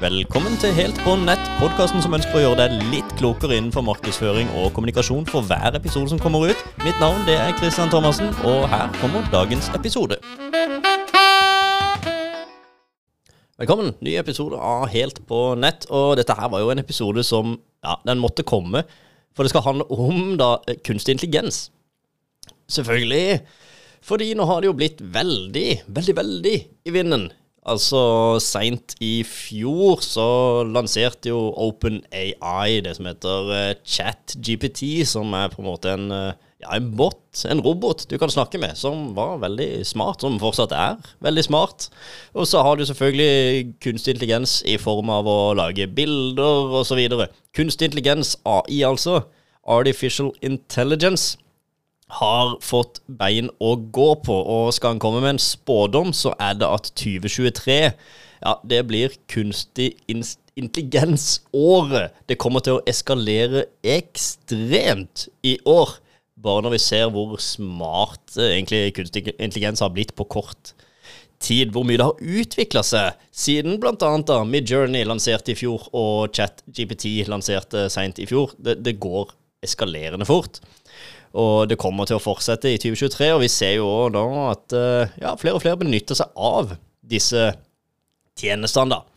Velkommen 0.00 0.56
til 0.58 0.72
Helt 0.74 0.96
på 1.04 1.12
nett, 1.22 1.42
podkasten 1.60 2.02
som 2.02 2.14
ønsker 2.16 2.34
å 2.34 2.40
gjøre 2.42 2.64
deg 2.64 2.80
litt 2.90 3.12
klokere 3.14 3.54
innenfor 3.54 3.84
markedsføring 3.86 4.48
og 4.58 4.72
kommunikasjon 4.74 5.22
for 5.28 5.46
hver 5.46 5.76
episode 5.78 6.10
som 6.10 6.18
kommer 6.18 6.48
ut. 6.50 6.64
Mitt 6.82 6.98
navn 6.98 7.22
det 7.28 7.36
er 7.38 7.54
Christian 7.60 7.92
Thomassen, 7.92 8.32
og 8.42 8.66
her 8.72 8.90
kommer 8.98 9.22
dagens 9.30 9.68
episode. 9.76 10.18
Velkommen, 13.54 13.92
ny 14.02 14.16
episode 14.18 14.58
av 14.58 14.88
Helt 14.90 15.22
på 15.28 15.44
nett. 15.62 15.86
Og 15.94 16.16
dette 16.18 16.34
her 16.40 16.50
var 16.50 16.64
jo 16.64 16.74
en 16.74 16.82
episode 16.82 17.22
som 17.22 17.54
ja, 17.84 17.94
den 18.02 18.18
måtte 18.18 18.42
komme, 18.42 18.82
for 19.30 19.46
det 19.46 19.54
skal 19.54 19.66
handle 19.68 19.86
om 19.94 20.34
da 20.40 20.56
kunstig 20.82 21.20
intelligens. 21.20 21.68
Selvfølgelig. 22.66 23.44
Fordi 24.02 24.34
nå 24.34 24.50
har 24.50 24.60
det 24.60 24.72
jo 24.72 24.76
blitt 24.82 25.06
veldig, 25.14 25.68
veldig, 25.86 26.18
veldig 26.18 26.58
i 26.82 26.98
vinden. 26.98 27.30
Altså, 27.64 27.98
seint 28.44 28.92
i 29.00 29.22
fjor 29.24 30.02
så 30.04 30.24
lanserte 30.68 31.30
jo 31.30 31.46
OpenAI 31.64 32.82
det 32.84 32.92
som 32.98 33.06
heter 33.08 33.46
uh, 33.48 33.70
ChatGPT, 33.88 35.00
som 35.08 35.32
er 35.32 35.48
på 35.48 35.62
en 35.62 35.68
måte 35.70 35.94
en, 35.96 36.10
uh, 36.12 36.34
ja, 36.60 36.74
en 36.76 36.90
bot, 36.98 37.22
en 37.48 37.62
robot 37.64 38.04
du 38.10 38.18
kan 38.20 38.32
snakke 38.32 38.60
med, 38.60 38.76
som 38.76 39.14
var 39.16 39.40
veldig 39.40 39.80
smart, 39.88 40.20
som 40.20 40.36
fortsatt 40.42 40.74
er 40.76 40.98
veldig 41.24 41.46
smart. 41.46 41.88
Og 42.36 42.50
så 42.50 42.60
har 42.66 42.76
du 42.76 42.84
selvfølgelig 42.84 43.72
kunstig 43.86 44.18
intelligens 44.18 44.58
i 44.68 44.76
form 44.76 45.08
av 45.14 45.24
å 45.24 45.38
lage 45.56 45.88
bilder 45.88 46.76
osv. 46.82 47.00
Kunstig 47.56 47.88
intelligens, 47.88 48.36
AI 48.44 48.82
altså. 48.84 49.22
Artificial 49.64 50.34
Intelligence 50.44 51.38
har 52.12 52.58
fått 52.62 53.00
bein 53.06 53.50
å 53.62 53.76
gå 53.76 54.14
på, 54.24 54.34
og 54.34 54.74
skal 54.76 54.90
han 54.94 55.00
komme 55.02 55.20
med 55.24 55.30
en 55.36 55.42
spådom, 55.42 56.12
så 56.12 56.34
er 56.38 56.54
det 56.60 56.68
at 56.68 56.92
2023 57.00 57.92
ja, 58.44 58.60
det 58.68 58.82
blir 58.88 59.10
kunstig 59.30 59.96
intelligens-året. 60.08 62.12
Det 62.28 62.36
kommer 62.40 62.60
til 62.64 62.74
å 62.78 62.84
eskalere 62.88 63.64
ekstremt 63.80 65.28
i 65.46 65.58
år, 65.64 65.90
bare 66.44 66.62
når 66.66 66.72
vi 66.76 66.84
ser 66.84 67.12
hvor 67.14 67.38
smart 67.40 68.36
eh, 68.36 68.58
egentlig 68.58 68.96
kunstig 68.98 69.22
intelligens 69.38 69.80
har 69.80 69.90
blitt 69.94 70.14
på 70.18 70.24
kort 70.28 70.74
tid. 71.40 71.72
Hvor 71.72 71.84
mye 71.88 71.98
det 72.00 72.08
har 72.10 72.40
utvikla 72.42 72.82
seg 72.84 73.12
siden 73.32 73.80
bl.a. 73.80 74.38
Midjourney 74.44 75.04
lanserte 75.08 75.52
i 75.54 75.58
fjor 75.58 75.80
og 75.96 76.28
ChatGPT 76.36 77.04
lanserte 77.30 77.88
seint 77.92 78.18
i 78.20 78.26
fjor. 78.28 78.48
Det, 78.60 78.74
det 78.84 79.00
går 79.00 79.26
eskalerende 79.64 80.28
fort. 80.28 80.60
Og 81.34 81.66
det 81.66 81.80
kommer 81.80 82.06
til 82.06 82.18
å 82.18 82.22
fortsette 82.22 82.70
i 82.70 82.78
2023, 82.78 83.32
og 83.34 83.42
vi 83.42 83.50
ser 83.50 83.76
jo 83.80 83.88
da 84.14 84.22
at 84.52 84.74
eh, 84.78 85.16
ja, 85.24 85.34
flere 85.40 85.58
og 85.58 85.64
flere 85.64 85.80
benytter 85.80 86.18
seg 86.18 86.30
av 86.38 86.76
disse 87.02 87.48
tjenestene. 88.38 88.94
da. 88.94 89.14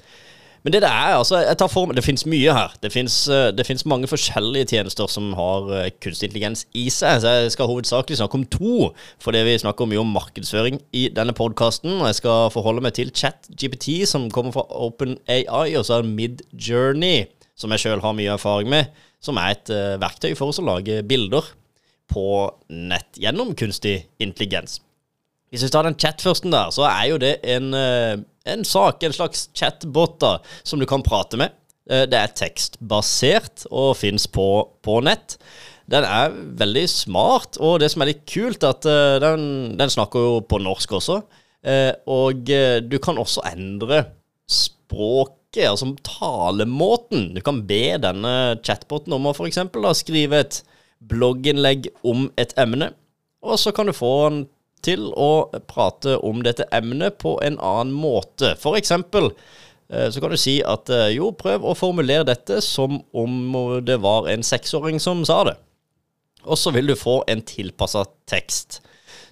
Men 0.66 0.74
det 0.74 0.82
det 0.82 0.90
er, 0.90 1.14
altså, 1.16 1.38
jeg 1.46 1.58
tar 1.62 1.70
for 1.72 1.88
meg, 1.88 1.96
det 1.96 2.04
finnes 2.04 2.26
mye 2.28 2.52
her. 2.52 2.74
Det 2.82 2.90
finnes, 2.92 3.16
eh, 3.30 3.84
mange 3.86 4.10
forskjellige 4.10 4.68
tjenester 4.74 5.08
som 5.08 5.30
har 5.38 5.70
eh, 5.78 5.92
kunstig 6.02 6.28
intelligens 6.28 6.66
i 6.74 6.90
seg. 6.90 7.22
Så 7.22 7.36
jeg 7.38 7.54
skal 7.54 7.70
hovedsakelig 7.70 8.18
snakke 8.18 8.36
om 8.36 8.48
to, 8.52 8.90
fordi 9.22 9.46
vi 9.48 9.60
snakker 9.62 9.88
mye 9.88 10.02
om 10.02 10.12
markedsføring 10.12 10.82
i 10.92 11.08
denne 11.14 11.38
podkasten. 11.38 12.02
Jeg 12.10 12.18
skal 12.20 12.50
forholde 12.52 12.82
meg 12.84 12.98
til 12.98 13.14
ChatGPT, 13.14 14.02
som 14.10 14.32
kommer 14.34 14.58
fra 14.58 14.66
OpenAI, 14.66 15.78
og 15.78 15.86
så 15.86 16.02
er 16.02 16.10
Midjourney, 16.10 17.30
som 17.56 17.72
jeg 17.72 17.86
sjøl 17.86 18.02
har 18.02 18.18
mye 18.18 18.34
erfaring 18.34 18.74
med, 18.74 18.90
som 19.24 19.38
er 19.38 19.56
et 19.56 19.72
uh, 19.74 19.96
verktøy 20.02 20.36
for 20.38 20.52
oss 20.52 20.60
å 20.62 20.68
lage 20.68 21.00
bilder 21.08 21.48
på 22.12 22.28
nett 22.70 23.20
gjennom 23.20 23.56
kunstig 23.58 24.02
intelligens. 24.24 24.80
Hvis 25.52 25.64
vi 25.64 25.70
tar 25.72 25.88
den 25.88 25.96
chat-førsten 25.96 26.52
der, 26.52 26.74
så 26.76 26.84
er 26.90 27.06
jo 27.08 27.22
det 27.22 27.38
en, 27.48 27.72
eh, 27.74 28.18
en 28.52 28.66
sak, 28.68 29.04
en 29.04 29.16
slags 29.16 29.48
chatbot, 29.56 30.20
da, 30.20 30.38
som 30.64 30.80
du 30.80 30.86
kan 30.86 31.04
prate 31.04 31.40
med. 31.40 31.56
Eh, 31.90 32.04
det 32.06 32.20
er 32.20 32.36
tekstbasert 32.36 33.66
og 33.72 33.96
fins 33.96 34.28
på, 34.28 34.68
på, 34.84 35.00
nett. 35.08 35.38
Den 35.88 36.04
er 36.04 36.36
veldig 36.36 36.84
smart, 36.92 37.58
og 37.64 37.80
det 37.80 37.94
som 37.94 38.04
er 38.04 38.12
litt 38.12 38.26
kult, 38.28 38.64
at 38.68 38.86
eh, 38.86 39.20
den, 39.24 39.78
den 39.80 39.94
snakker 39.94 40.20
jo 40.20 40.40
på 40.44 40.60
norsk 40.60 41.00
også. 41.00 41.22
Og 42.08 42.48
du 42.48 42.94
kan 43.04 43.18
også 43.20 43.42
endre 43.50 44.06
språket, 44.48 45.66
altså 45.68 45.90
talemåten. 46.06 47.34
Du 47.36 47.42
kan 47.44 47.60
be 47.68 47.98
denne 48.00 48.56
chatboten 48.64 49.12
om 49.18 49.28
å 49.28 49.34
f.eks. 49.36 49.60
skrive 50.00 50.40
et 50.46 50.62
blogginnlegg 51.00 51.90
om 52.08 52.28
et 52.40 52.54
emne, 52.60 52.92
og 53.46 53.60
så 53.62 53.74
kan 53.76 53.88
du 53.88 53.96
få 53.96 54.14
den 54.30 54.46
til 54.86 55.10
å 55.18 55.50
prate 55.70 56.18
om 56.26 56.44
dette 56.46 56.68
emnet 56.76 57.18
på 57.22 57.38
en 57.44 57.58
annen 57.64 57.94
måte. 57.98 58.54
For 58.62 58.78
eksempel 58.80 59.32
eh, 59.32 60.10
så 60.14 60.22
kan 60.22 60.34
du 60.34 60.40
si 60.40 60.60
at 60.66 60.92
eh, 60.94 61.14
jo, 61.18 61.32
prøv 61.38 61.66
å 61.66 61.78
formulere 61.78 62.28
dette 62.30 62.62
som 62.66 63.02
om 63.18 63.80
det 63.86 64.00
var 64.04 64.30
en 64.32 64.46
seksåring 64.46 65.02
som 65.04 65.26
sa 65.28 65.44
det. 65.50 65.58
Og 66.48 66.60
så 66.60 66.72
vil 66.76 66.92
du 66.92 66.96
få 66.96 67.22
en 67.28 67.42
tilpassa 67.44 68.06
tekst. 68.30 68.82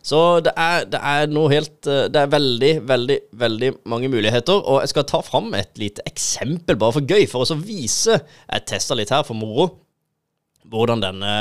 Så 0.06 0.20
det 0.46 0.52
er, 0.60 0.84
det 0.86 1.00
er, 1.02 1.30
noe 1.34 1.50
helt 1.50 1.88
eh, 1.90 2.06
Det 2.14 2.20
er 2.22 2.34
veldig, 2.34 2.74
veldig, 2.90 3.20
veldig 3.42 3.72
mange 3.90 4.12
muligheter. 4.14 4.60
Og 4.60 4.84
jeg 4.84 4.94
skal 4.94 5.08
ta 5.10 5.22
fram 5.26 5.54
et 5.58 5.74
lite 5.82 6.06
eksempel 6.10 6.78
bare 6.82 7.00
for 7.00 7.10
gøy, 7.10 7.26
for 7.30 7.46
å 7.46 7.58
vise 7.62 8.20
Jeg 8.20 8.70
testa 8.70 8.98
litt 8.98 9.14
her 9.14 9.26
for 9.26 9.38
moro 9.38 9.72
hvordan 10.72 11.02
denne 11.04 11.34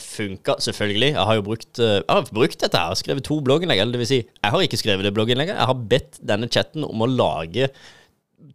funka. 0.00 0.56
Selvfølgelig. 0.62 1.12
Jeg 1.14 1.26
har 1.28 1.38
jo 1.38 1.44
brukt, 1.46 1.78
eh, 1.78 1.98
jeg 2.00 2.08
har 2.08 2.28
brukt 2.32 2.60
dette. 2.60 2.78
Har 2.78 2.98
skrevet 2.98 3.24
to 3.24 3.40
blogginnlegg. 3.40 3.80
Eller 3.80 3.92
det 3.92 4.02
vil 4.02 4.10
si, 4.10 4.20
jeg 4.22 4.54
har 4.54 4.60
ikke 4.64 4.80
skrevet 4.80 5.04
det 5.04 5.14
blogginnlegget. 5.14 5.58
Jeg 5.58 5.70
har 5.70 5.84
bedt 5.90 6.20
denne 6.22 6.48
chatten 6.48 6.84
om 6.84 7.04
å 7.04 7.10
lage 7.10 7.68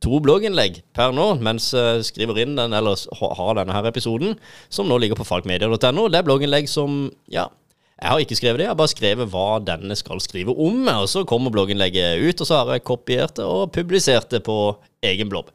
to 0.03 0.19
blogginnlegg 0.21 0.81
per 0.93 1.13
nå, 1.15 1.29
mens 1.41 1.71
jeg 1.73 2.03
skriver 2.05 2.41
inn 2.43 2.57
den, 2.57 2.73
eller 2.75 2.99
har 3.17 3.55
denne 3.57 3.73
her 3.73 3.87
episoden, 3.89 4.35
som 4.69 4.89
nå 4.89 4.97
ligger 5.01 5.17
på 5.17 5.25
falkmedia.no. 5.25 6.09
Det 6.11 6.19
er 6.19 6.27
blogginnlegg 6.27 6.69
som 6.69 7.11
Ja. 7.31 7.49
Jeg 7.97 8.11
har 8.13 8.19
ikke 8.21 8.35
skrevet 8.37 8.59
det, 8.59 8.65
jeg 8.67 8.69
har 8.69 8.77
bare 8.77 8.91
skrevet 8.93 9.29
hva 9.33 9.57
denne 9.65 9.95
skal 9.97 10.19
skrive 10.21 10.53
om. 10.53 10.83
Og 11.01 11.07
så 11.09 11.23
kommer 11.25 11.49
blogginnlegget 11.49 12.21
ut, 12.21 12.41
og 12.43 12.45
så 12.45 12.59
har 12.59 12.75
jeg 12.75 12.85
kopiert 12.85 13.39
det 13.39 13.45
og 13.45 13.71
publisert 13.73 14.29
det 14.29 14.43
på 14.45 14.77
egen 15.01 15.31
blogg. 15.31 15.49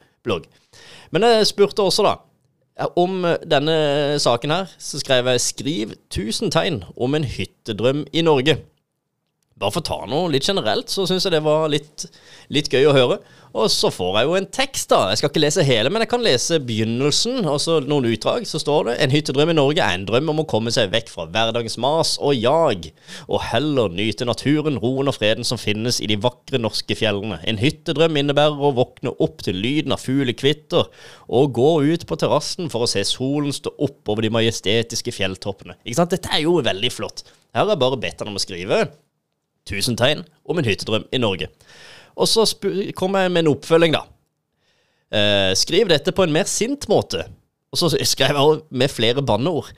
Men 1.14 1.22
jeg 1.22 1.46
spurte 1.52 1.86
også, 1.86 2.02
da. 2.02 2.16
Om 2.96 3.24
eh, 3.24 3.36
denne 3.44 4.18
saken 4.18 4.50
her 4.50 4.70
så 4.78 4.98
skrev 4.98 5.26
jeg 5.26 5.40
'Skriv 5.40 5.92
1000 6.10 6.50
tegn 6.50 6.84
om 6.96 7.14
en 7.14 7.24
hyttedrøm 7.24 8.06
i 8.12 8.22
Norge'. 8.22 8.56
Bare 9.60 9.74
for 9.74 9.82
å 9.82 9.86
ta 9.86 9.98
noe 10.10 10.30
litt 10.32 10.48
generelt, 10.48 10.90
så 10.90 11.04
syns 11.06 11.26
jeg 11.26 11.34
det 11.34 11.44
var 11.44 11.68
litt, 11.70 12.08
litt, 12.52 12.72
gøy 12.72 12.88
å 12.88 12.96
høre. 12.96 13.18
Og 13.52 13.68
så 13.68 13.90
får 13.92 14.14
jeg 14.16 14.26
jo 14.26 14.36
en 14.38 14.46
tekst, 14.48 14.86
da. 14.88 15.10
Jeg 15.10 15.20
skal 15.20 15.28
ikke 15.28 15.42
lese 15.42 15.64
hele, 15.66 15.90
men 15.92 16.00
jeg 16.00 16.08
kan 16.08 16.22
lese 16.24 16.56
begynnelsen. 16.64 17.42
Og 17.44 17.58
så 17.60 17.76
noen 17.84 18.08
utdrag. 18.08 18.46
Så 18.48 18.62
står 18.62 18.88
det 18.88 18.94
En 19.04 19.12
hyttedrøm 19.12 19.52
i 19.52 19.56
Norge 19.58 19.84
er 19.84 19.98
en 19.98 20.06
drøm 20.08 20.30
om 20.32 20.40
å 20.40 20.46
komme 20.48 20.72
seg 20.72 20.88
vekk 20.94 21.12
fra 21.12 21.26
hverdagens 21.28 21.76
mas 21.84 22.14
og 22.16 22.32
jag, 22.38 22.88
og 23.28 23.44
heller 23.50 23.92
nyte 23.92 24.24
naturen, 24.28 24.80
roen 24.80 25.12
og 25.12 25.18
freden 25.18 25.44
som 25.44 25.60
finnes 25.60 26.00
i 26.00 26.08
de 26.08 26.16
vakre 26.22 26.60
norske 26.62 26.96
fjellene. 26.96 27.42
En 27.44 27.60
hyttedrøm 27.60 28.16
innebærer 28.22 28.56
å 28.56 28.72
våkne 28.78 29.12
opp 29.20 29.44
til 29.44 29.60
lyden 29.60 29.92
av 29.92 30.00
fuglekvitter 30.00 30.88
og 31.28 31.54
gå 31.60 31.70
ut 31.92 32.08
på 32.08 32.20
terrassen 32.24 32.72
for 32.72 32.86
å 32.86 32.90
se 32.90 33.04
solen 33.04 33.52
stå 33.52 33.76
opp 33.84 34.08
over 34.08 34.24
de 34.24 34.32
majestetiske 34.32 35.12
fjelltoppene. 35.12 35.76
Ikke 35.84 36.00
sant? 36.00 36.16
Dette 36.16 36.32
er 36.32 36.46
jo 36.46 36.56
veldig 36.64 36.92
flott. 36.94 37.26
Her 37.52 37.66
har 37.66 37.74
jeg 37.74 37.84
bare 37.84 38.00
bedt 38.00 38.22
han 38.22 38.32
om 38.32 38.40
å 38.40 38.42
skrive 38.42 38.86
1000 39.68 39.98
tegn 40.00 40.24
om 40.48 40.58
en 40.58 40.66
hyttedrøm 40.66 41.06
i 41.12 41.20
Norge. 41.22 41.48
Og 42.18 42.28
så 42.28 42.44
kommer 42.98 43.24
jeg 43.24 43.32
med 43.32 43.44
en 43.44 43.54
oppfølging, 43.54 43.96
da. 43.96 44.04
Eh, 45.12 45.52
skriv 45.58 45.90
dette 45.92 46.12
på 46.12 46.24
en 46.24 46.34
mer 46.34 46.48
sint 46.48 46.88
måte. 46.88 47.24
Og 47.72 47.80
så 47.80 47.92
skrev 48.04 48.36
jeg 48.36 48.62
med 48.70 48.92
flere 48.92 49.24
banneord. 49.24 49.70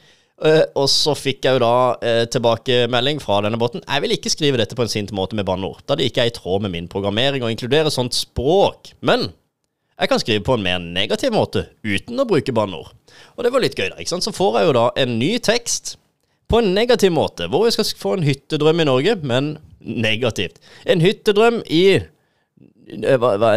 Eh, 0.42 0.64
og 0.74 0.88
så 0.90 1.14
fikk 1.14 1.46
jeg 1.46 1.56
jo 1.56 1.62
da 1.62 1.74
eh, 2.02 2.24
tilbakemelding 2.30 3.20
fra 3.22 3.38
denne 3.44 3.58
båten. 3.60 3.84
Jeg 3.86 4.02
vil 4.02 4.16
ikke 4.16 4.32
skrive 4.32 4.58
dette 4.58 4.74
på 4.74 4.82
en 4.82 4.90
sint 4.90 5.14
måte 5.14 5.38
med 5.38 5.46
banneord, 5.46 5.84
da 5.86 5.94
det 5.98 6.08
ikke 6.10 6.24
er 6.24 6.32
i 6.32 6.34
tråd 6.34 6.64
med 6.64 6.74
min 6.74 6.90
programmering 6.90 7.46
å 7.46 7.50
inkludere 7.52 7.92
sånt 7.94 8.16
språk. 8.18 8.90
Men 9.06 9.28
jeg 9.94 10.10
kan 10.10 10.22
skrive 10.22 10.42
på 10.46 10.56
en 10.56 10.64
mer 10.66 10.80
negativ 10.82 11.30
måte 11.36 11.68
uten 11.86 12.18
å 12.18 12.26
bruke 12.26 12.54
banneord. 12.54 12.90
Og 13.38 13.46
det 13.46 13.52
var 13.54 13.62
litt 13.62 13.78
gøy, 13.78 13.92
da. 13.92 14.00
ikke 14.02 14.16
sant? 14.16 14.26
Så 14.26 14.34
får 14.34 14.58
jeg 14.58 14.68
jo 14.68 14.74
da 14.80 14.88
en 15.04 15.14
ny 15.20 15.36
tekst 15.38 15.94
på 16.50 16.58
en 16.60 16.74
negativ 16.74 17.14
måte, 17.14 17.46
hvor 17.50 17.62
vi 17.66 17.72
skal 17.74 17.86
få 17.98 18.16
en 18.16 18.26
hyttedrøm 18.26 18.82
i 18.82 18.88
Norge, 18.90 19.14
men 19.22 19.54
negativt. 19.84 20.60
En 20.88 21.02
hyttedrøm 21.04 21.62
i 21.70 21.84
eh, 22.00 22.08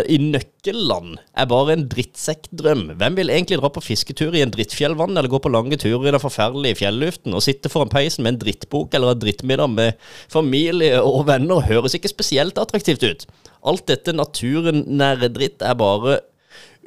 i 0.07 0.17
nøkkelland 0.23 1.17
er 1.35 1.49
bare 1.51 1.75
en 1.75 1.87
drittsekkdrøm. 1.91 2.85
Hvem 2.99 3.17
vil 3.19 3.33
egentlig 3.33 3.59
dra 3.59 3.71
på 3.73 3.83
fisketur 3.83 4.35
i 4.35 4.43
en 4.45 4.53
drittfjellvann, 4.53 5.17
eller 5.17 5.31
gå 5.31 5.41
på 5.43 5.51
lange 5.51 5.79
turer 5.79 6.07
i 6.07 6.15
den 6.15 6.23
forferdelige 6.23 6.81
fjelluften, 6.83 7.35
og 7.35 7.43
sitte 7.43 7.71
foran 7.71 7.91
peisen 7.91 8.23
med 8.23 8.35
en 8.35 8.41
drittbok 8.45 8.95
eller 8.95 9.15
en 9.15 9.21
drittmiddag 9.23 9.73
med 9.73 10.07
familie 10.31 11.01
og 11.01 11.27
venner, 11.27 11.65
høres 11.67 11.97
ikke 11.97 12.13
spesielt 12.13 12.59
attraktivt 12.61 13.03
ut. 13.03 13.27
Alt 13.67 13.87
dette 13.91 14.15
naturen 14.15 14.85
nære 14.99 15.31
dritt 15.35 15.65
er 15.65 15.75
bare 15.79 16.21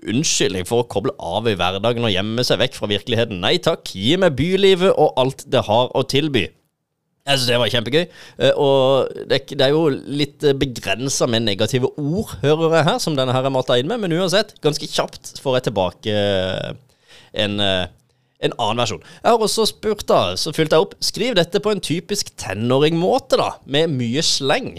unnskyldning 0.09 0.65
for 0.69 0.83
å 0.83 0.89
koble 0.91 1.13
av 1.21 1.49
i 1.49 1.57
hverdagen 1.59 2.07
og 2.07 2.15
gjemme 2.15 2.45
seg 2.47 2.61
vekk 2.63 2.79
fra 2.79 2.89
virkeligheten. 2.91 3.43
Nei 3.43 3.59
takk, 3.63 3.93
gi 3.93 4.17
meg 4.21 4.37
bylivet 4.39 4.95
og 4.95 5.19
alt 5.21 5.45
det 5.51 5.67
har 5.69 5.93
å 5.97 6.05
tilby. 6.09 6.47
Jeg 7.31 7.39
synes 7.39 7.49
det 7.51 7.59
var 7.63 7.71
kjempegøy. 7.71 8.05
Eh, 8.43 8.59
og 8.59 9.11
det, 9.31 9.45
er 9.55 9.71
jo 9.71 9.87
litt 9.91 10.45
begrensa 10.59 11.29
med 11.31 11.47
negative 11.47 11.93
ord, 11.95 12.35
hører 12.43 12.77
jeg 12.77 12.89
her, 12.89 12.99
som 13.03 13.17
denne 13.19 13.35
her 13.37 13.47
er 13.47 13.55
mata 13.55 13.79
inn 13.79 13.91
med. 13.91 14.03
Men 14.03 14.17
uansett, 14.19 14.57
ganske 14.65 14.89
kjapt 14.91 15.37
får 15.43 15.59
jeg 15.61 15.69
tilbake 15.69 16.17
eh, 16.17 16.71
en, 17.45 17.59
eh, 17.63 17.87
en 18.43 18.57
annen 18.57 18.83
versjon. 18.83 19.05
Jeg 19.21 19.31
har 19.31 19.47
også 19.47 19.69
spurt, 19.71 20.07
da, 20.11 20.35
så 20.41 20.55
fylte 20.57 20.79
jeg 20.79 20.89
opp 20.89 20.97
Skriv 21.05 21.39
dette 21.39 21.63
på 21.63 21.75
en 21.75 21.83
typisk 21.85 22.35
tenåringmåte, 22.41 23.39
da, 23.39 23.53
med 23.71 23.95
mye 23.95 24.25
sleng. 24.27 24.75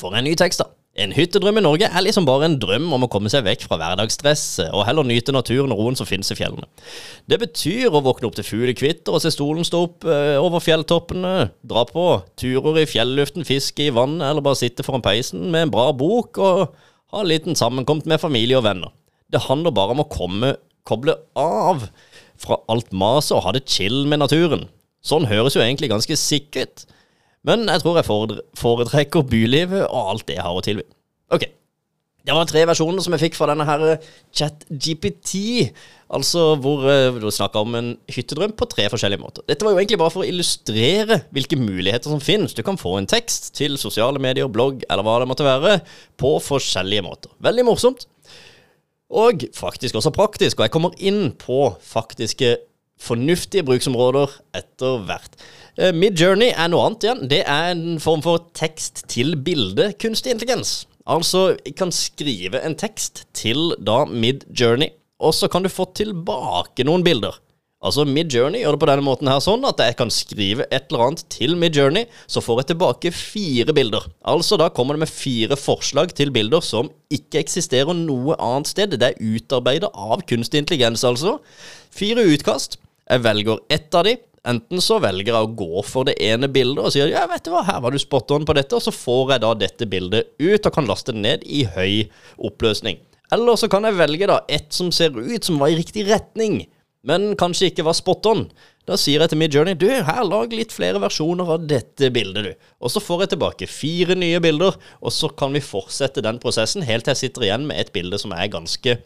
For 0.00 0.16
en 0.18 0.26
ny 0.26 0.34
tekst, 0.38 0.64
da. 0.64 0.73
En 0.94 1.10
hyttedrøm 1.10 1.58
i 1.58 1.62
Norge 1.64 1.88
er 1.90 2.04
liksom 2.06 2.26
bare 2.26 2.46
en 2.46 2.54
drøm 2.62 2.86
om 2.94 3.02
å 3.02 3.08
komme 3.10 3.30
seg 3.32 3.42
vekk 3.48 3.64
fra 3.66 3.78
hverdagsstresset, 3.80 4.68
og 4.70 4.84
heller 4.86 5.06
nyte 5.08 5.34
naturen 5.34 5.72
og 5.74 5.80
roen 5.80 5.98
som 5.98 6.06
finnes 6.06 6.30
i 6.30 6.36
fjellene. 6.38 6.68
Det 7.26 7.40
betyr 7.42 7.90
å 7.90 8.02
våkne 8.04 8.28
opp 8.28 8.36
til 8.38 8.46
fuglekvitter 8.46 9.16
og 9.16 9.24
se 9.24 9.32
stolen 9.34 9.66
stå 9.66 9.80
opp 9.88 10.06
eh, 10.06 10.38
over 10.38 10.62
fjelltoppene, 10.62 11.48
dra 11.66 11.82
på 11.88 12.06
turer 12.38 12.84
i 12.84 12.86
fjelluften, 12.86 13.46
fiske 13.48 13.88
i 13.88 13.94
vannet, 13.94 14.22
eller 14.28 14.46
bare 14.46 14.60
sitte 14.60 14.86
foran 14.86 15.02
peisen 15.02 15.48
med 15.50 15.66
en 15.66 15.74
bra 15.74 15.88
bok 15.98 16.38
og 16.38 16.78
ha 17.10 17.24
en 17.24 17.30
liten 17.30 17.58
sammenkomst 17.58 18.06
med 18.10 18.22
familie 18.22 18.60
og 18.60 18.68
venner. 18.68 18.94
Det 19.26 19.42
handler 19.48 19.74
bare 19.74 19.96
om 19.96 20.04
å 20.04 20.10
komme, 20.10 20.54
koble 20.86 21.18
av 21.34 21.88
fra 22.38 22.62
alt 22.70 22.94
maset 22.94 23.34
og 23.34 23.48
ha 23.48 23.56
det 23.56 23.66
chill 23.66 24.04
med 24.06 24.22
naturen. 24.22 24.68
Sånn 25.04 25.26
høres 25.26 25.58
jo 25.58 25.64
egentlig 25.64 25.90
ganske 25.90 26.22
sikkert 26.22 26.84
ut. 26.84 26.90
Men 27.44 27.68
jeg 27.68 27.82
tror 27.82 28.00
jeg 28.00 28.40
foretrekker 28.56 29.28
bylivet 29.28 29.84
og 29.84 30.14
alt 30.14 30.26
det 30.28 30.38
jeg 30.38 30.46
har 30.46 30.56
å 30.56 30.64
tilby. 30.64 30.86
Ok. 31.34 31.44
Det 32.24 32.32
var 32.32 32.46
tre 32.48 32.62
versjoner 32.64 33.04
som 33.04 33.12
jeg 33.12 33.20
fikk 33.26 33.34
fra 33.36 33.50
denne 33.50 33.66
her 33.68 33.82
eh, 33.84 34.04
ChatGPT. 34.32 35.34
Altså 36.16 36.54
hvor 36.56 36.86
eh, 36.88 37.18
du 37.20 37.26
snakka 37.28 37.60
om 37.60 37.76
en 37.76 37.90
hyttedrøm 38.08 38.54
på 38.56 38.68
tre 38.72 38.86
forskjellige 38.88 39.20
måter. 39.20 39.44
Dette 39.44 39.66
var 39.66 39.74
jo 39.74 39.82
egentlig 39.82 39.98
bare 40.00 40.14
for 40.14 40.24
å 40.24 40.30
illustrere 40.30 41.20
hvilke 41.36 41.58
muligheter 41.60 42.08
som 42.08 42.24
finnes. 42.24 42.56
Du 42.56 42.62
kan 42.64 42.80
få 42.80 42.96
en 42.96 43.10
tekst 43.10 43.52
til 43.58 43.76
sosiale 43.80 44.22
medier, 44.22 44.48
blogg 44.48 44.86
eller 44.88 45.04
hva 45.04 45.18
det 45.20 45.28
måtte 45.28 45.44
være, 45.44 45.82
på 46.16 46.32
forskjellige 46.46 47.04
måter. 47.04 47.34
Veldig 47.44 47.68
morsomt. 47.68 48.08
Og 49.12 49.44
faktisk 49.52 50.00
også 50.00 50.14
praktisk. 50.16 50.56
Og 50.56 50.64
jeg 50.64 50.72
kommer 50.72 50.96
inn 50.96 51.28
på 51.36 51.74
faktiske 51.84 52.56
fornuftige 53.00 53.64
bruksområder 53.66 54.32
etter 54.56 55.04
hvert. 55.08 55.38
Eh, 55.78 55.92
Midjourney 55.94 56.52
er 56.52 56.70
noe 56.70 56.86
annet 56.86 57.06
igjen. 57.06 57.22
Det 57.30 57.42
er 57.42 57.70
en 57.72 58.00
form 58.02 58.22
for 58.24 58.50
tekst 58.56 59.04
til 59.10 59.34
bilde 59.36 59.90
kunstig 60.00 60.34
intelligens. 60.34 60.84
Altså, 61.04 61.52
jeg 61.66 61.76
kan 61.76 61.92
skrive 61.92 62.62
en 62.64 62.76
tekst 62.80 63.26
til 63.36 63.74
da 63.84 64.04
Midjourney, 64.08 64.94
og 65.20 65.34
så 65.36 65.50
kan 65.52 65.64
du 65.64 65.72
få 65.72 65.90
tilbake 65.96 66.86
noen 66.86 67.04
bilder. 67.04 67.36
Altså 67.84 68.06
Midjourney 68.08 68.62
gjør 68.62 68.78
det 68.78 68.80
på 68.80 68.86
denne 68.88 69.04
måten 69.04 69.28
her 69.28 69.42
sånn 69.44 69.64
at 69.68 69.80
jeg 69.82 69.96
kan 69.98 70.08
skrive 70.12 70.64
et 70.72 70.86
eller 70.88 71.02
annet 71.04 71.24
til 71.28 71.52
Midjourney, 71.60 72.06
så 72.24 72.40
får 72.40 72.62
jeg 72.62 72.68
tilbake 72.70 73.12
fire 73.12 73.74
bilder. 73.76 74.06
Altså 74.24 74.56
da 74.56 74.70
kommer 74.72 74.96
det 74.96 75.02
med 75.04 75.12
fire 75.12 75.58
forslag 75.60 76.14
til 76.16 76.32
bilder 76.32 76.64
som 76.64 76.88
ikke 77.12 77.42
eksisterer 77.42 77.92
noe 77.98 78.38
annet 78.40 78.72
sted. 78.72 78.96
Det 78.96 79.10
er 79.10 79.20
utarbeidet 79.20 79.92
av 79.92 80.24
kunstig 80.24 80.64
intelligens, 80.64 81.04
altså. 81.04 81.36
Fire 81.94 82.24
utkast. 82.26 82.80
Jeg 83.06 83.22
velger 83.22 83.60
ett 83.70 83.94
av 83.94 84.08
de. 84.08 84.16
Enten 84.44 84.82
så 84.82 84.98
velger 85.00 85.30
jeg 85.30 85.46
å 85.46 85.52
gå 85.56 85.82
for 85.86 86.08
det 86.08 86.16
ene 86.20 86.50
bildet 86.52 86.82
og 86.82 86.92
sier 86.92 87.08
ja, 87.08 87.22
vet 87.30 87.46
du 87.46 87.52
hva, 87.52 87.62
her 87.64 87.78
var 87.80 87.94
du 87.94 88.00
spot 88.02 88.34
on 88.34 88.44
på 88.44 88.56
dette, 88.58 88.76
og 88.76 88.82
så 88.84 88.92
får 88.92 89.34
jeg 89.34 89.42
da 89.44 89.52
dette 89.56 89.88
bildet 89.88 90.34
ut 90.42 90.66
og 90.68 90.74
kan 90.74 90.90
laste 90.90 91.14
det 91.14 91.22
ned 91.22 91.46
i 91.48 91.62
høy 91.64 92.10
oppløsning. 92.50 92.98
Eller 93.32 93.56
så 93.56 93.70
kan 93.72 93.86
jeg 93.88 93.96
velge 93.96 94.28
da 94.28 94.42
et 94.52 94.68
som 94.74 94.90
ser 94.92 95.16
ut 95.16 95.46
som 95.46 95.56
var 95.62 95.72
i 95.72 95.78
riktig 95.78 96.04
retning, 96.10 96.66
men 97.08 97.32
kanskje 97.40 97.70
ikke 97.70 97.86
var 97.86 97.96
spot 97.96 98.28
on. 98.28 98.44
Da 98.84 98.98
sier 99.00 99.22
jeg 99.22 99.32
til 99.32 99.40
Midjourney 99.40 99.78
du, 99.80 99.88
her 99.88 100.22
lag 100.28 100.52
litt 100.52 100.74
flere 100.76 101.00
versjoner 101.00 101.54
av 101.54 101.64
dette 101.70 102.10
bildet, 102.12 102.50
du. 102.50 102.68
Og 102.84 102.92
så 102.92 103.00
får 103.00 103.24
jeg 103.24 103.32
tilbake 103.32 103.70
fire 103.70 104.18
nye 104.18 104.42
bilder, 104.44 104.76
og 105.00 105.14
så 105.14 105.30
kan 105.32 105.56
vi 105.56 105.64
fortsette 105.64 106.24
den 106.26 106.42
prosessen 106.42 106.84
helt 106.84 107.06
til 107.06 107.14
jeg 107.14 107.22
sitter 107.22 107.48
igjen 107.48 107.68
med 107.70 107.80
et 107.80 107.94
bilde 107.96 108.20
som 108.20 108.34
er 108.36 108.52
ganske 108.52 108.98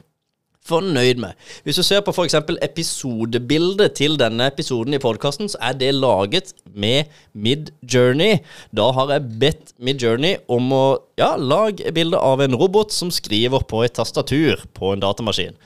fornøyd 0.68 1.20
med. 1.22 1.36
Hvis 1.66 1.80
du 1.80 1.84
ser 1.86 2.02
på 2.04 2.12
f.eks. 2.14 2.36
episodebildet 2.64 3.96
til 3.98 4.18
denne 4.20 4.48
episoden 4.52 4.96
i 4.96 5.02
podkasten, 5.02 5.50
så 5.50 5.60
er 5.70 5.76
det 5.80 5.92
laget 5.96 6.52
med 6.72 7.10
Midjourney. 7.32 8.40
Da 8.76 8.90
har 8.96 9.14
jeg 9.14 9.38
bedt 9.42 9.74
Midjourney 9.78 10.36
om 10.52 10.72
å 10.74 10.84
ja, 11.20 11.34
lage 11.36 11.92
bilde 11.96 12.20
av 12.20 12.42
en 12.44 12.56
robot 12.58 12.94
som 12.94 13.12
skriver 13.14 13.64
på 13.68 13.82
et 13.86 13.96
tastatur 13.98 14.62
på 14.76 14.92
en 14.94 15.02
datamaskin. 15.02 15.58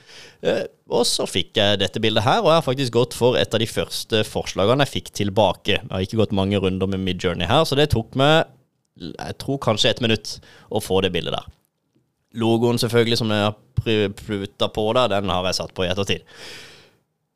Eh, 0.43 0.65
og 0.93 1.05
så 1.07 1.27
fikk 1.29 1.57
jeg 1.57 1.79
dette 1.81 2.01
bildet 2.03 2.25
her, 2.25 2.41
og 2.43 2.51
jeg 2.51 2.59
har 2.59 2.65
faktisk 2.65 2.97
gått 2.97 3.15
for 3.17 3.39
et 3.39 3.53
av 3.55 3.61
de 3.61 3.69
første 3.69 4.25
forslagene 4.27 4.85
jeg 4.85 4.95
fikk 4.97 5.13
tilbake. 5.21 5.79
Jeg 5.79 5.93
har 5.93 6.05
ikke 6.05 6.19
gått 6.23 6.35
mange 6.35 6.59
runder 6.61 6.89
med 6.91 7.03
Midjourney 7.05 7.49
her, 7.49 7.63
så 7.67 7.79
det 7.79 7.91
tok 7.95 8.17
meg 8.19 8.43
jeg 8.99 9.37
tror 9.41 9.57
kanskje 9.57 9.89
et 9.89 10.01
minutt 10.05 10.35
å 10.69 10.81
få 10.83 11.01
det 11.01 11.13
bildet 11.15 11.33
der. 11.33 11.47
Logoen 12.33 12.79
selvfølgelig 12.81 13.19
som 13.19 13.31
jeg 13.33 13.47
har 13.47 14.13
pruta 14.17 14.69
på 14.73 14.85
der, 14.97 15.11
den 15.13 15.29
har 15.29 15.45
jeg 15.49 15.59
satt 15.59 15.73
på 15.75 15.85
i 15.85 15.91
ettertid. 15.91 16.23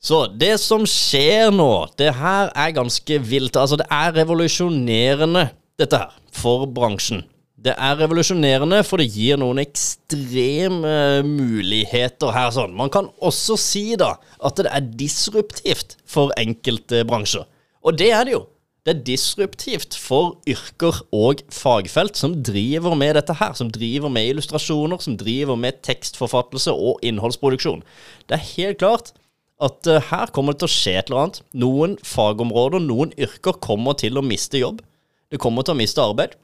Så 0.02 0.24
det 0.40 0.56
som 0.62 0.86
skjer 0.88 1.50
nå, 1.54 1.88
det 2.00 2.14
her 2.16 2.52
er 2.54 2.76
ganske 2.76 3.18
vilt. 3.26 3.58
Altså, 3.58 3.80
det 3.82 3.88
er 3.92 4.14
revolusjonerende, 4.20 5.50
dette 5.78 6.00
her, 6.00 6.14
for 6.34 6.68
bransjen. 6.70 7.24
Det 7.58 7.74
er 7.74 7.98
revolusjonerende, 8.00 8.84
for 8.86 9.02
det 9.02 9.10
gir 9.10 9.40
noen 9.42 9.60
ekstreme 9.64 11.24
muligheter 11.26 12.32
her. 12.32 12.52
sånn. 12.54 12.76
Man 12.78 12.94
kan 12.94 13.10
også 13.18 13.58
si 13.60 13.88
da 14.00 14.14
at 14.38 14.62
det 14.62 14.70
er 14.70 14.92
disruptivt 15.02 15.98
for 16.06 16.32
enkelte 16.38 17.02
bransjer. 17.10 17.48
Og 17.82 17.98
det 17.98 18.12
er 18.14 18.30
det 18.30 18.38
jo. 18.38 18.46
Det 18.88 18.94
er 18.94 19.04
disruptivt 19.04 19.98
for 20.00 20.38
yrker 20.48 21.02
og 21.12 21.42
fagfelt 21.52 22.16
som 22.16 22.38
driver 22.40 22.94
med 22.96 23.18
dette 23.18 23.34
her. 23.36 23.52
Som 23.60 23.68
driver 23.76 24.08
med 24.08 24.30
illustrasjoner, 24.30 25.02
som 25.04 25.18
driver 25.20 25.60
med 25.60 25.82
tekstforfattelse 25.84 26.72
og 26.72 27.04
innholdsproduksjon. 27.04 27.84
Det 28.30 28.38
er 28.38 28.46
helt 28.54 28.80
klart 28.80 29.12
at 29.60 29.90
uh, 29.92 30.00
her 30.08 30.32
kommer 30.32 30.56
det 30.56 30.62
til 30.62 30.70
å 30.70 30.76
skje 30.78 30.94
et 31.02 31.12
eller 31.12 31.26
annet. 31.26 31.42
Noen 31.52 31.98
fagområder, 32.00 32.80
noen 32.88 33.12
yrker 33.20 33.60
kommer 33.60 33.98
til 34.00 34.16
å 34.16 34.24
miste 34.24 34.62
jobb. 34.62 34.80
Det 35.28 35.42
kommer 35.44 35.68
til 35.68 35.76
å 35.76 35.82
miste 35.82 36.08
arbeid. 36.08 36.40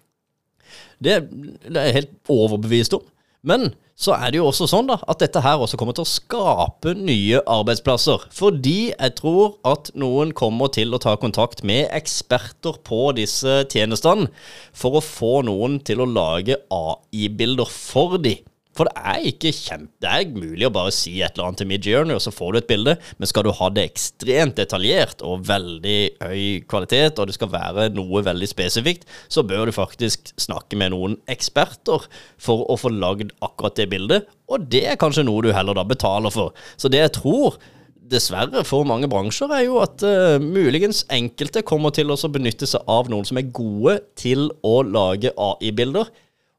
Det, 0.99 1.21
det 1.63 1.79
er 1.79 1.87
jeg 1.93 1.99
helt 2.01 2.13
overbevist 2.27 2.99
om. 2.99 3.07
Men 3.39 3.69
så 3.93 4.15
er 4.17 4.31
det 4.33 4.39
jo 4.39 4.47
også 4.49 4.65
sånn 4.69 4.87
da, 4.89 4.97
at 5.09 5.21
dette 5.21 5.41
her 5.45 5.61
også 5.61 5.77
kommer 5.77 5.95
til 5.95 6.05
å 6.05 6.09
skape 6.09 6.95
nye 6.97 7.41
arbeidsplasser. 7.49 8.25
Fordi 8.33 8.91
jeg 8.91 9.15
tror 9.19 9.57
at 9.69 9.91
noen 9.99 10.33
kommer 10.37 10.71
til 10.73 10.95
å 10.95 11.01
ta 11.01 11.13
kontakt 11.21 11.61
med 11.67 11.85
eksperter 11.93 12.79
på 12.87 13.11
disse 13.17 13.61
tjenestene 13.69 14.31
for 14.73 14.97
å 14.97 15.03
få 15.05 15.43
noen 15.45 15.77
til 15.85 16.01
å 16.01 16.09
lage 16.09 16.57
AI-bilder 16.73 17.69
for 17.69 18.17
de. 18.21 18.39
For 18.73 18.89
det 18.89 19.01
er 19.05 19.25
ikke 19.29 19.53
kjempe... 19.53 19.91
Det 20.03 20.09
er 20.09 20.31
mulig 20.33 20.65
å 20.67 20.73
bare 20.73 20.93
si 20.95 21.13
et 21.21 21.35
eller 21.35 21.51
annet 21.51 21.61
til 21.61 21.69
Midjourney, 21.69 22.15
og 22.17 22.23
så 22.23 22.33
får 22.33 22.53
du 22.53 22.59
et 22.59 22.69
bilde, 22.71 22.95
men 23.19 23.29
skal 23.29 23.45
du 23.45 23.51
ha 23.55 23.69
det 23.73 23.85
ekstremt 23.91 24.57
detaljert 24.57 25.21
og 25.25 25.45
veldig 25.47 25.99
høy 26.23 26.63
kvalitet, 26.69 27.21
og 27.21 27.29
det 27.29 27.37
skal 27.37 27.53
være 27.53 27.89
noe 27.93 28.23
veldig 28.25 28.49
spesifikt, 28.49 29.05
så 29.31 29.45
bør 29.47 29.69
du 29.69 29.75
faktisk 29.75 30.33
snakke 30.41 30.79
med 30.79 30.95
noen 30.95 31.19
eksperter 31.31 32.09
for 32.41 32.65
å 32.65 32.79
få 32.79 32.91
lagd 32.93 33.35
akkurat 33.45 33.77
det 33.77 33.91
bildet, 33.93 34.27
og 34.49 34.65
det 34.73 34.83
er 34.89 34.99
kanskje 34.99 35.25
noe 35.27 35.45
du 35.45 35.53
heller 35.55 35.77
da 35.77 35.85
betaler 35.87 36.33
for. 36.33 36.51
Så 36.77 36.91
det 36.91 37.05
jeg 37.05 37.15
tror 37.21 37.61
dessverre 38.13 38.63
for 38.67 38.85
mange 38.87 39.07
bransjer, 39.09 39.51
er 39.55 39.63
jo 39.67 39.79
at 39.83 40.03
uh, 40.05 40.41
muligens 40.41 41.03
enkelte 41.13 41.63
kommer 41.65 41.93
til 41.95 42.11
å 42.11 42.17
benytte 42.31 42.67
seg 42.69 42.83
av 42.89 43.09
noen 43.11 43.27
som 43.27 43.39
er 43.39 43.51
gode 43.55 43.99
til 44.19 44.49
å 44.65 44.81
lage 44.85 45.33
AI-bilder, 45.39 46.09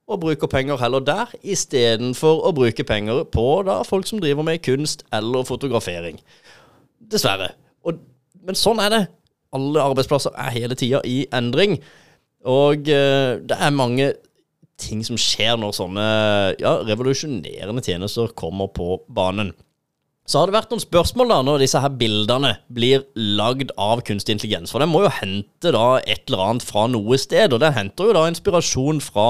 og 0.04 0.20
bruker 0.20 0.50
penger 0.50 0.80
heller 0.82 1.00
der, 1.04 1.32
istedenfor 1.42 2.42
å 2.44 2.52
bruke 2.56 2.84
penger 2.84 3.22
på 3.32 3.46
da 3.66 3.80
folk 3.88 4.08
som 4.08 4.20
driver 4.20 4.44
med 4.44 4.62
kunst 4.64 5.06
eller 5.14 5.46
fotografering. 5.48 6.18
Dessverre. 7.00 7.54
Og, 7.84 8.02
men 8.44 8.58
sånn 8.58 8.82
er 8.84 8.92
det. 8.92 9.02
Alle 9.54 9.84
arbeidsplasser 9.84 10.34
er 10.36 10.52
hele 10.56 10.76
tida 10.76 11.00
i 11.08 11.22
endring. 11.32 11.78
Og 12.44 12.88
eh, 12.92 13.40
det 13.40 13.56
er 13.56 13.76
mange 13.76 14.12
ting 14.80 15.04
som 15.06 15.16
skjer 15.20 15.56
når 15.60 15.76
sånne 15.76 16.06
ja, 16.60 16.74
revolusjonerende 16.84 17.84
tjenester 17.84 18.32
kommer 18.36 18.68
på 18.74 18.98
banen. 19.08 19.54
Så 20.24 20.40
har 20.40 20.48
det 20.48 20.56
vært 20.56 20.70
noen 20.72 20.80
spørsmål 20.80 21.30
da 21.30 21.40
når 21.44 21.62
disse 21.62 21.80
her 21.84 21.92
bildene 22.00 22.54
blir 22.72 23.04
lagd 23.14 23.74
av 23.80 24.00
kunstig 24.08 24.38
intelligens. 24.38 24.72
For 24.72 24.80
den 24.80 24.92
må 24.92 25.02
jo 25.04 25.12
hente 25.12 25.72
da 25.74 25.98
et 26.00 26.24
eller 26.28 26.46
annet 26.46 26.64
fra 26.64 26.86
noe 26.88 27.18
sted, 27.20 27.52
og 27.52 27.60
den 27.60 27.76
henter 27.76 28.08
jo 28.08 28.16
da 28.16 28.24
inspirasjon 28.30 29.02
fra 29.04 29.28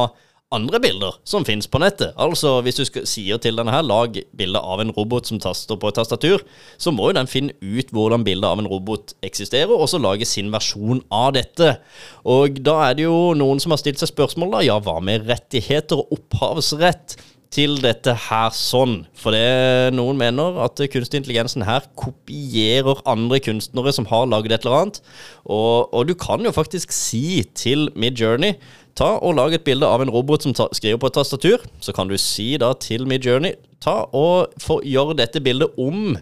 andre 0.54 0.80
bilder 0.82 1.18
som 1.28 1.44
finnes 1.46 1.68
på 1.70 1.80
nettet. 1.82 2.14
Altså 2.20 2.56
Hvis 2.64 2.78
du 2.78 2.84
skal, 2.88 3.06
sier 3.08 3.40
til 3.42 3.58
denne 3.58 3.74
her, 3.74 3.84
lag 3.84 4.16
bilde 4.36 4.60
av 4.60 4.82
en 4.82 4.92
robot 4.94 5.28
som 5.30 5.40
taster 5.42 5.78
på 5.80 5.90
et 5.90 5.98
tastatur, 5.98 6.44
så 6.78 6.94
må 6.94 7.10
jo 7.10 7.18
den 7.18 7.30
finne 7.30 7.56
ut 7.60 7.92
hvordan 7.94 8.24
bildet 8.26 8.48
av 8.48 8.62
en 8.62 8.70
robot 8.70 9.16
eksisterer, 9.26 9.74
og 9.74 9.88
så 9.90 10.00
lage 10.02 10.28
sin 10.28 10.52
versjon 10.54 11.02
av 11.12 11.34
dette. 11.36 11.76
Og 12.24 12.62
da 12.64 12.80
er 12.88 12.98
det 12.98 13.08
jo 13.08 13.34
noen 13.38 13.62
som 13.62 13.74
har 13.74 13.82
stilt 13.82 14.02
seg 14.02 14.12
spørsmål, 14.14 14.56
da. 14.58 14.64
Ja, 14.70 14.80
hva 14.82 15.00
med 15.04 15.28
rettigheter 15.30 16.02
og 16.02 16.18
opphavsrett? 16.18 17.18
til 17.54 17.76
dette 17.82 18.14
her 18.26 18.50
sånn. 18.54 19.04
For 19.18 19.34
det 19.34 19.94
noen 19.94 20.18
mener 20.18 20.58
at 20.64 20.80
kunstig 20.90 21.20
intelligensen 21.20 21.64
her 21.66 21.86
kopierer 21.98 23.02
andre 23.10 23.40
kunstnere 23.44 23.92
som 23.94 24.08
har 24.10 24.26
laget 24.30 24.56
et 24.56 24.66
eller 24.66 24.80
annet. 24.80 25.02
Og, 25.44 25.92
og 25.94 26.08
du 26.08 26.16
kan 26.18 26.42
jo 26.44 26.54
faktisk 26.54 26.94
si 26.94 27.44
til 27.54 27.88
Midjourney 27.94 28.56
ta 28.98 29.10
og 29.18 29.36
lag 29.38 29.54
et 29.54 29.64
bilde 29.66 29.88
av 29.88 30.02
en 30.02 30.12
robot 30.12 30.46
som 30.46 30.54
skriver 30.54 31.00
på 31.02 31.10
et 31.10 31.18
tastatur. 31.18 31.64
Så 31.82 31.94
kan 31.96 32.10
du 32.10 32.16
si 32.20 32.54
da 32.60 32.72
til 32.78 33.08
Midjourney 33.10 33.56
ta 33.84 34.04
og 34.14 34.54
gjøre 34.86 35.18
dette 35.18 35.42
bildet 35.44 35.74
om 35.80 36.16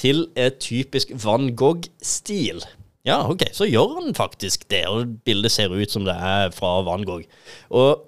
til 0.00 0.26
et 0.38 0.60
typisk 0.62 1.12
Van 1.24 1.50
Gogh-stil. 1.56 2.62
Ja, 3.06 3.22
ok, 3.30 3.46
så 3.56 3.64
gjør 3.68 3.96
han 4.00 4.14
faktisk 4.14 4.66
det, 4.70 4.84
og 4.88 5.16
bildet 5.24 5.52
ser 5.52 5.72
ut 5.72 5.92
som 5.92 6.04
det 6.04 6.14
er 6.14 6.52
fra 6.52 6.80
Van 6.84 7.04
Gogh. 7.08 7.24
Og 7.70 8.06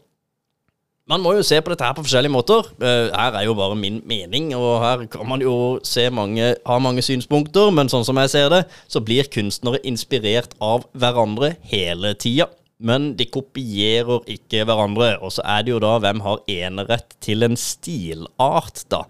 man 1.09 1.21
må 1.25 1.33
jo 1.35 1.43
se 1.45 1.59
på 1.61 1.73
dette 1.73 1.85
her 1.85 1.97
på 1.97 2.05
forskjellige 2.05 2.33
måter. 2.33 2.69
Uh, 2.79 3.09
her 3.11 3.37
er 3.41 3.47
jo 3.49 3.57
bare 3.59 3.77
min 3.77 4.01
mening, 4.09 4.53
og 4.55 4.81
her 4.85 5.07
kan 5.11 5.27
man 5.29 5.43
jo 5.43 5.81
se 5.85 6.07
mange, 6.15 6.55
ha 6.67 6.79
mange 6.79 7.03
synspunkter, 7.05 7.73
men 7.75 7.91
sånn 7.93 8.07
som 8.07 8.21
jeg 8.23 8.33
ser 8.33 8.49
det, 8.53 8.63
så 8.89 9.03
blir 9.05 9.29
kunstnere 9.33 9.83
inspirert 9.89 10.55
av 10.63 10.87
hverandre 10.93 11.57
hele 11.73 12.15
tida. 12.15 12.49
Men 12.83 13.13
de 13.19 13.29
kopierer 13.31 14.25
ikke 14.31 14.65
hverandre. 14.67 15.15
Og 15.23 15.37
så 15.37 15.45
er 15.47 15.63
det 15.65 15.75
jo 15.75 15.83
da 15.83 15.97
hvem 16.03 16.23
har 16.25 16.43
enerett 16.51 17.15
til 17.23 17.47
en 17.47 17.59
stilart, 17.59 18.85
da? 18.93 19.05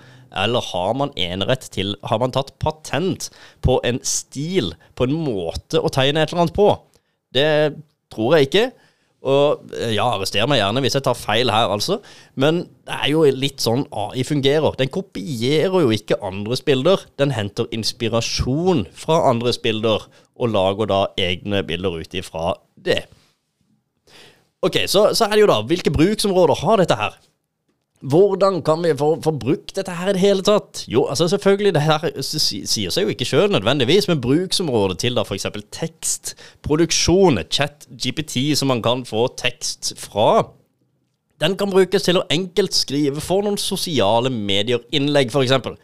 Eller 0.44 0.64
har 0.64 0.94
man 0.96 1.10
enerett 1.20 1.66
til 1.74 1.90
Har 2.08 2.20
man 2.22 2.32
tatt 2.32 2.54
patent 2.62 3.28
på 3.60 3.76
en 3.84 3.98
stil, 4.04 4.72
på 4.96 5.04
en 5.04 5.16
måte 5.26 5.80
å 5.80 5.92
tegne 5.92 6.22
et 6.22 6.32
eller 6.32 6.46
annet 6.46 6.56
på? 6.56 6.70
Det 7.32 7.50
tror 8.12 8.36
jeg 8.36 8.48
ikke. 8.48 8.64
Og 9.22 9.70
eh, 9.78 9.92
ja, 9.94 10.08
arrester 10.16 10.48
meg 10.50 10.58
gjerne 10.58 10.82
hvis 10.82 10.96
jeg 10.98 11.04
tar 11.06 11.18
feil 11.18 11.52
her, 11.54 11.70
altså. 11.70 12.00
Men 12.34 12.64
det 12.88 12.96
er 12.96 13.12
jo 13.12 13.22
litt 13.36 13.62
sånn 13.62 13.84
AI 13.94 14.24
fungerer. 14.26 14.74
Den 14.78 14.90
kopierer 14.92 15.84
jo 15.84 15.92
ikke 15.94 16.18
andres 16.26 16.64
bilder. 16.66 17.04
Den 17.22 17.34
henter 17.36 17.70
inspirasjon 17.74 18.86
fra 18.98 19.20
andres 19.30 19.60
bilder, 19.62 20.08
og 20.34 20.50
lager 20.50 20.90
da 20.90 21.02
egne 21.20 21.62
bilder 21.66 22.00
ut 22.02 22.16
ifra 22.18 22.56
det. 22.74 23.04
Ok, 24.62 24.78
så, 24.86 25.08
så 25.14 25.26
er 25.26 25.36
det 25.36 25.42
jo 25.42 25.50
da 25.50 25.60
Hvilke 25.66 25.90
bruksområder 25.90 26.60
har 26.62 26.82
dette 26.82 26.98
her? 26.98 27.18
Hvordan 28.02 28.62
kan 28.66 28.82
vi 28.82 28.90
få, 28.98 29.12
få, 29.22 29.30
brukt 29.38 29.76
dette 29.76 29.94
her 29.94 30.10
i 30.10 30.14
det 30.16 30.22
hele 30.22 30.42
tatt? 30.42 30.84
Jo, 30.90 31.04
altså 31.06 31.28
selvfølgelig, 31.30 31.74
det 31.76 31.84
her 31.86 32.06
sier 32.18 32.90
seg 32.90 33.06
jo 33.06 33.12
ikke 33.14 33.28
sjøl 33.28 33.52
nødvendigvis, 33.54 34.08
men 34.10 34.22
bruksområdet 34.22 34.98
til 35.04 35.14
da 35.14 35.22
f.eks. 35.22 35.46
tekstproduksjon, 35.76 37.38
chat 37.46 37.86
GPT, 37.94 38.56
som 38.58 38.72
man 38.74 38.82
kan 38.82 39.04
få 39.06 39.28
tekst 39.38 39.92
fra, 40.02 40.48
den 41.42 41.54
kan 41.58 41.70
brukes 41.70 42.02
til 42.06 42.18
å 42.18 42.26
enkelt 42.30 42.74
skrive 42.74 43.22
for 43.22 43.46
noen 43.46 43.58
sosiale 43.58 44.30
medier-innlegg, 44.34 45.30
f.eks. 45.30 45.78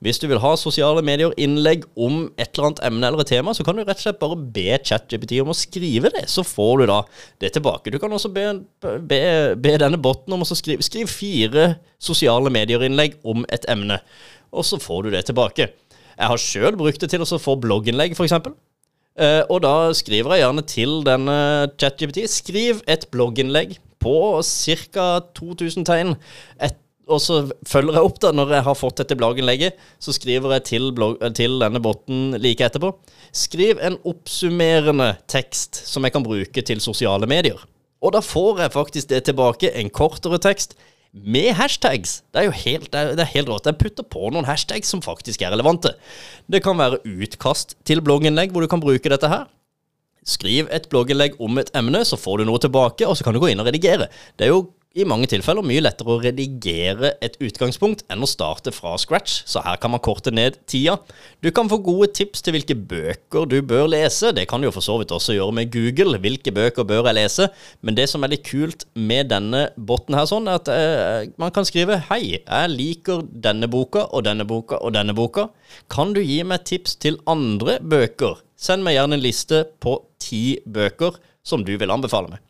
Hvis 0.00 0.16
du 0.16 0.24
vil 0.30 0.40
ha 0.40 0.54
sosiale 0.56 1.02
medier-innlegg 1.04 1.82
om 2.00 2.22
et 2.40 2.54
eller 2.54 2.70
annet 2.70 2.82
emne 2.88 3.08
eller 3.10 3.20
et 3.20 3.28
tema, 3.34 3.52
så 3.52 3.66
kan 3.66 3.76
du 3.76 3.82
rett 3.82 3.98
og 3.98 4.06
slett 4.06 4.20
bare 4.22 4.38
be 4.56 4.78
ChatGPT 4.78 5.36
om 5.42 5.52
å 5.52 5.56
skrive 5.56 6.08
det, 6.14 6.24
så 6.32 6.44
får 6.46 6.80
du 6.80 6.84
da 6.88 7.02
det 7.44 7.52
tilbake. 7.58 7.92
Du 7.92 7.98
kan 8.00 8.12
også 8.16 8.30
be, 8.32 8.46
be, 8.80 9.20
be 9.60 9.76
denne 9.82 10.00
botten 10.00 10.32
om 10.32 10.46
å 10.46 10.48
skrive, 10.48 10.86
skriv 10.86 11.12
fire 11.12 11.74
sosiale 12.00 12.52
medier-innlegg 12.54 13.20
om 13.28 13.44
et 13.52 13.68
emne, 13.68 14.00
og 14.56 14.64
så 14.64 14.80
får 14.80 15.04
du 15.04 15.12
det 15.18 15.26
tilbake. 15.28 15.68
Jeg 16.16 16.32
har 16.32 16.40
sjøl 16.40 16.80
brukt 16.80 17.04
det 17.04 17.12
til 17.12 17.24
å 17.24 17.40
få 17.40 17.60
blogginnlegg, 17.60 18.16
f.eks. 18.16 18.40
Uh, 18.40 18.56
eh, 19.20 19.42
og 19.52 19.60
da 19.68 19.92
skriver 19.96 20.36
jeg 20.36 20.46
gjerne 20.46 20.68
til 20.68 21.00
denne 21.04 21.38
ChatGPT 21.76 22.24
Skriv 22.30 22.80
et 22.88 23.04
blogginnlegg 23.12 23.76
på 24.00 24.40
ca. 24.40 25.08
2000 25.36 25.84
tegn. 25.88 26.14
Et 26.56 26.76
og 27.10 27.20
så 27.22 27.40
følger 27.68 27.98
jeg 27.98 28.06
opp, 28.06 28.20
da, 28.22 28.30
når 28.36 28.54
jeg 28.56 28.66
har 28.68 28.78
fått 28.78 29.00
dette 29.02 29.16
blogginnlegget, 29.18 29.80
så 30.02 30.14
skriver 30.14 30.56
jeg 30.56 30.66
til, 30.70 30.90
blogg, 30.96 31.18
til 31.36 31.58
denne 31.62 31.82
botten 31.82 32.38
like 32.40 32.64
etterpå. 32.66 32.92
Skriv 33.36 33.82
en 33.82 33.98
oppsummerende 34.08 35.12
tekst 35.30 35.82
som 35.90 36.06
jeg 36.06 36.14
kan 36.14 36.26
bruke 36.26 36.64
til 36.66 36.82
sosiale 36.84 37.28
medier. 37.30 37.58
Og 38.00 38.14
da 38.16 38.22
får 38.24 38.64
jeg 38.64 38.74
faktisk 38.76 39.10
det 39.10 39.24
tilbake, 39.28 39.74
en 39.76 39.92
kortere 39.92 40.40
tekst 40.40 40.78
med 41.12 41.52
hashtags. 41.58 42.20
Det 42.30 42.42
er 42.42 42.48
jo 42.48 42.56
helt, 42.62 42.90
det 42.92 43.22
er 43.24 43.32
helt 43.34 43.50
rått. 43.50 43.66
Jeg 43.66 43.80
putter 43.80 44.06
på 44.06 44.30
noen 44.32 44.46
hashtags 44.48 44.90
som 44.92 45.02
faktisk 45.04 45.42
er 45.42 45.52
relevante. 45.54 45.96
Det 46.50 46.62
kan 46.64 46.78
være 46.78 47.02
utkast 47.04 47.76
til 47.84 48.02
blogginnlegg 48.04 48.54
hvor 48.54 48.64
du 48.64 48.70
kan 48.70 48.82
bruke 48.82 49.12
dette 49.12 49.30
her. 49.30 49.48
Skriv 50.26 50.68
et 50.70 50.86
blogginnlegg 50.92 51.38
om 51.42 51.58
et 51.58 51.72
emne, 51.76 52.04
så 52.04 52.18
får 52.20 52.40
du 52.40 52.48
noe 52.48 52.60
tilbake, 52.62 53.06
og 53.08 53.16
så 53.16 53.24
kan 53.24 53.34
du 53.34 53.40
gå 53.42 53.50
inn 53.50 53.62
og 53.62 53.66
redigere. 53.70 54.10
Det 54.38 54.46
er 54.46 54.52
jo 54.52 54.66
i 54.98 55.04
mange 55.06 55.28
tilfeller 55.30 55.62
mye 55.62 55.82
lettere 55.84 56.10
å 56.10 56.18
redigere 56.18 57.12
et 57.22 57.36
utgangspunkt 57.38 58.00
enn 58.10 58.24
å 58.26 58.28
starte 58.28 58.72
fra 58.74 58.96
scratch, 58.98 59.44
så 59.46 59.62
her 59.62 59.76
kan 59.78 59.92
man 59.94 60.02
korte 60.02 60.32
ned 60.34 60.56
tida. 60.66 60.96
Du 61.38 61.52
kan 61.54 61.70
få 61.70 61.78
gode 61.86 62.08
tips 62.18 62.42
til 62.42 62.56
hvilke 62.56 62.74
bøker 62.74 63.46
du 63.46 63.60
bør 63.62 63.86
lese. 63.92 64.32
Det 64.34 64.48
kan 64.50 64.58
du 64.58 64.66
jo 64.66 64.72
for 64.74 64.82
så 64.82 64.96
vidt 64.98 65.14
også 65.14 65.36
gjøre 65.36 65.54
med 65.60 65.70
Google. 65.70 66.18
Hvilke 66.18 66.50
bøker 66.56 66.88
bør 66.88 67.06
jeg 67.06 67.20
lese? 67.20 67.46
Men 67.86 68.00
det 68.00 68.08
som 68.10 68.26
er 68.26 68.34
litt 68.34 68.42
kult 68.48 68.82
med 68.98 69.30
denne 69.30 69.68
botten 69.78 70.18
her, 70.18 70.26
sånn, 70.26 70.50
er 70.50 70.58
at 70.58 70.72
eh, 70.74 71.30
man 71.38 71.54
kan 71.54 71.68
skrive 71.68 72.00
Hei, 72.10 72.40
jeg 72.40 72.74
liker 72.74 73.22
denne 73.30 73.70
boka 73.70 74.08
og 74.10 74.26
denne 74.26 74.48
boka 74.48 74.82
og 74.82 74.96
denne 74.98 75.14
boka. 75.14 75.52
Kan 75.92 76.16
du 76.18 76.22
gi 76.24 76.42
meg 76.42 76.66
tips 76.66 76.98
til 76.98 77.22
andre 77.30 77.78
bøker? 77.78 78.42
Send 78.58 78.82
meg 78.82 78.98
gjerne 78.98 79.20
en 79.20 79.22
liste 79.22 79.62
på 79.78 80.00
ti 80.18 80.58
bøker 80.66 81.22
som 81.46 81.62
du 81.62 81.76
vil 81.78 81.94
anbefale 81.94 82.34
meg. 82.34 82.42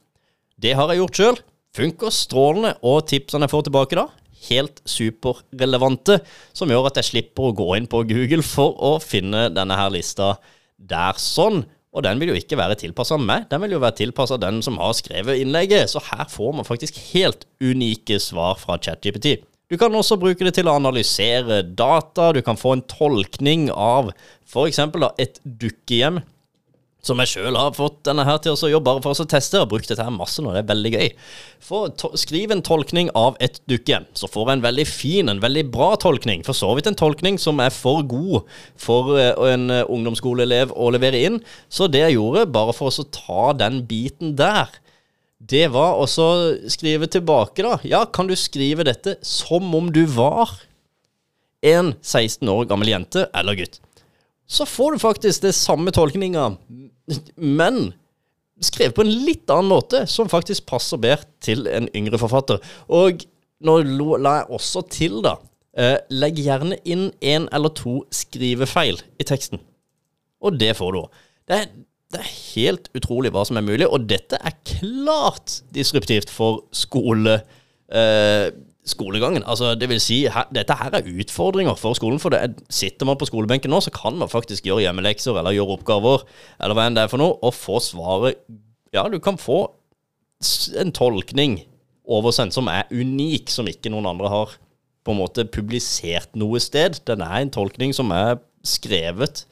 Det 0.61 0.73
har 0.77 0.89
jeg 0.89 1.05
gjort 1.05 1.21
sjøl 1.21 1.45
funker 1.77 2.15
strålende, 2.15 2.75
og 2.87 3.05
tipsene 3.11 3.47
jeg 3.47 3.55
får 3.55 3.67
tilbake 3.69 3.99
da, 3.99 4.07
helt 4.49 4.81
superrelevante, 4.89 6.21
som 6.57 6.71
gjør 6.73 6.89
at 6.91 7.01
jeg 7.01 7.11
slipper 7.11 7.51
å 7.51 7.57
gå 7.57 7.69
inn 7.77 7.91
på 7.91 8.03
Google 8.09 8.45
for 8.47 8.79
å 8.81 8.95
finne 9.03 9.49
denne 9.53 9.77
her 9.79 9.93
lista 9.95 10.35
der 10.81 11.21
sånn. 11.21 11.63
Og 11.91 12.05
den 12.07 12.21
vil 12.23 12.31
jo 12.31 12.39
ikke 12.39 12.59
være 12.59 12.79
tilpassa 12.79 13.19
meg, 13.19 13.49
den 13.51 13.63
vil 13.65 13.75
jo 13.75 13.83
være 13.83 13.99
tilpassa 13.99 14.39
den 14.41 14.61
som 14.63 14.79
har 14.79 14.95
skrevet 14.97 15.41
innlegget. 15.43 15.91
Så 15.91 16.03
her 16.07 16.27
får 16.31 16.53
man 16.61 16.69
faktisk 16.69 17.01
helt 17.11 17.49
unike 17.61 18.21
svar 18.23 18.61
fra 18.61 18.79
ChatGPT. 18.79 19.41
Du 19.71 19.77
kan 19.79 19.95
også 19.95 20.19
bruke 20.19 20.47
det 20.47 20.57
til 20.57 20.71
å 20.71 20.77
analysere 20.79 21.61
data, 21.63 22.31
du 22.35 22.41
kan 22.47 22.59
få 22.59 22.77
en 22.77 22.85
tolkning 22.91 23.69
av 23.71 24.11
f.eks. 24.47 24.81
et 25.23 25.39
dukkehjem 25.45 26.23
som 27.05 27.21
jeg 27.23 27.33
sjøl 27.33 27.57
har 27.57 27.73
fått 27.77 28.03
denne 28.09 28.27
her 28.29 28.41
til 28.45 28.53
å 28.53 28.71
jobbe 28.75 28.91
bare 28.91 29.03
for 29.05 29.17
å 29.17 29.29
teste. 29.29 29.61
og 29.61 29.71
brukt 29.73 29.89
dette 29.89 30.05
her 30.05 30.13
masse 30.13 30.43
nå, 30.43 30.53
det 30.53 30.63
er 30.63 30.71
veldig 30.71 30.93
gøy. 30.93 31.09
For, 31.65 31.93
skriv 32.21 32.53
en 32.53 32.65
tolkning 32.67 33.11
av 33.17 33.39
et 33.41 33.61
dukke, 33.71 34.03
så 34.13 34.29
får 34.29 34.51
jeg 34.51 34.59
en 34.59 34.67
veldig 34.67 34.87
fin, 34.89 35.33
en 35.33 35.43
veldig 35.43 35.65
bra 35.73 35.95
tolkning. 36.01 36.45
For 36.47 36.57
så 36.57 36.75
vidt 36.77 36.91
en 36.91 36.99
tolkning 36.99 37.41
som 37.41 37.61
er 37.63 37.73
for 37.75 38.05
god 38.09 38.45
for 38.81 39.17
eh, 39.17 39.33
en 39.55 39.71
eh, 39.73 39.87
ungdomsskoleelev 39.89 40.75
å 40.77 40.93
levere 40.93 41.25
inn. 41.25 41.41
Så 41.73 41.89
det 41.89 42.05
jeg 42.05 42.19
gjorde, 42.19 42.49
bare 42.53 42.77
for 42.77 42.93
å 42.93 43.09
ta 43.15 43.51
den 43.57 43.85
biten 43.89 44.37
der, 44.39 44.69
det 45.41 45.71
var 45.73 45.97
også 45.97 46.69
skrive 46.69 47.09
tilbake, 47.09 47.65
da. 47.65 47.79
Ja, 47.89 48.05
kan 48.05 48.29
du 48.29 48.37
skrive 48.37 48.85
dette 48.85 49.17
som 49.25 49.73
om 49.77 49.89
du 49.93 50.05
var 50.05 50.59
en 51.65 51.95
16 52.01 52.45
år 52.49 52.69
gammel 52.69 52.93
jente 52.93 53.25
eller 53.37 53.57
gutt? 53.57 53.81
Så 54.51 54.67
får 54.67 54.97
du 54.97 55.03
faktisk 55.03 55.45
det 55.45 55.55
samme 55.55 55.93
tolkninga 55.95 56.51
men 57.37 57.93
skrevet 58.61 58.97
på 58.97 59.05
en 59.05 59.13
litt 59.25 59.51
annen 59.51 59.71
måte, 59.73 60.05
som 60.11 60.31
faktisk 60.31 60.67
passer 60.69 61.01
bedre 61.01 61.29
til 61.45 61.67
en 61.71 61.89
yngre 61.97 62.21
forfatter. 62.21 62.61
Og 62.93 63.25
nå 63.65 63.77
la 64.21 64.41
jeg 64.41 64.51
også 64.57 64.85
til, 64.93 65.21
da 65.25 65.37
eh, 65.77 65.97
Legg 66.13 66.41
gjerne 66.41 66.79
inn 66.85 67.09
én 67.21 67.49
eller 67.57 67.73
to 67.77 68.01
skrivefeil 68.15 69.01
i 69.21 69.29
teksten. 69.29 69.63
Og 70.45 70.57
det 70.61 70.75
får 70.79 70.97
du. 70.97 71.01
Det, 71.49 71.61
det, 72.13 72.21
er 72.21 72.35
helt 72.55 72.89
utrolig 72.97 73.33
hva 73.35 73.45
som 73.49 73.61
er 73.61 73.67
mulig, 73.67 73.89
og 73.89 74.09
dette 74.09 74.41
er 74.41 74.57
klart 74.69 75.61
disruptivt 75.75 76.33
for 76.33 76.65
skole. 76.77 77.41
Eh, 77.89 78.49
skolegangen. 78.91 79.45
Altså, 79.47 79.73
det 79.79 79.89
vil 79.91 80.01
si, 80.03 80.23
her, 80.31 80.49
dette 80.55 80.77
her 80.77 80.95
er 80.99 81.09
utfordringer 81.09 81.79
for 81.79 81.97
skolen. 81.99 82.21
For 82.23 82.35
det 82.35 82.61
sitter 82.73 83.09
man 83.09 83.19
på 83.21 83.29
skolebenken 83.31 83.73
nå, 83.73 83.81
så 83.85 83.93
kan 83.95 84.19
man 84.21 84.31
faktisk 84.31 84.67
gjøre 84.67 84.85
hjemmelekser 84.87 85.39
eller 85.39 85.55
gjøre 85.57 85.79
oppgaver, 85.79 86.25
eller 86.61 86.77
hva 86.77 86.87
enn 86.89 86.99
det 86.99 87.07
er 87.07 87.13
for 87.13 87.23
noe, 87.23 87.39
og 87.41 87.57
få 87.57 87.81
svaret 87.85 88.43
Ja, 88.91 89.05
du 89.07 89.21
kan 89.23 89.39
få 89.39 89.63
en 90.81 90.91
tolkning 90.97 91.61
oversendt 92.11 92.57
som 92.57 92.67
er 92.73 92.89
unik, 92.91 93.53
som 93.53 93.69
ikke 93.71 93.93
noen 93.93 94.09
andre 94.11 94.31
har 94.33 94.57
på 95.07 95.15
en 95.15 95.21
måte 95.21 95.47
publisert 95.47 96.35
noe 96.39 96.61
sted. 96.63 96.99
Den 97.09 97.23
er 97.25 97.39
en 97.39 97.53
tolkning 97.55 97.95
som 97.97 98.11
er 98.15 98.41
skrevet 98.67 99.45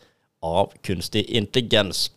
av 0.45 0.75
kunstig 0.87 1.25
intelligens. 1.31 2.09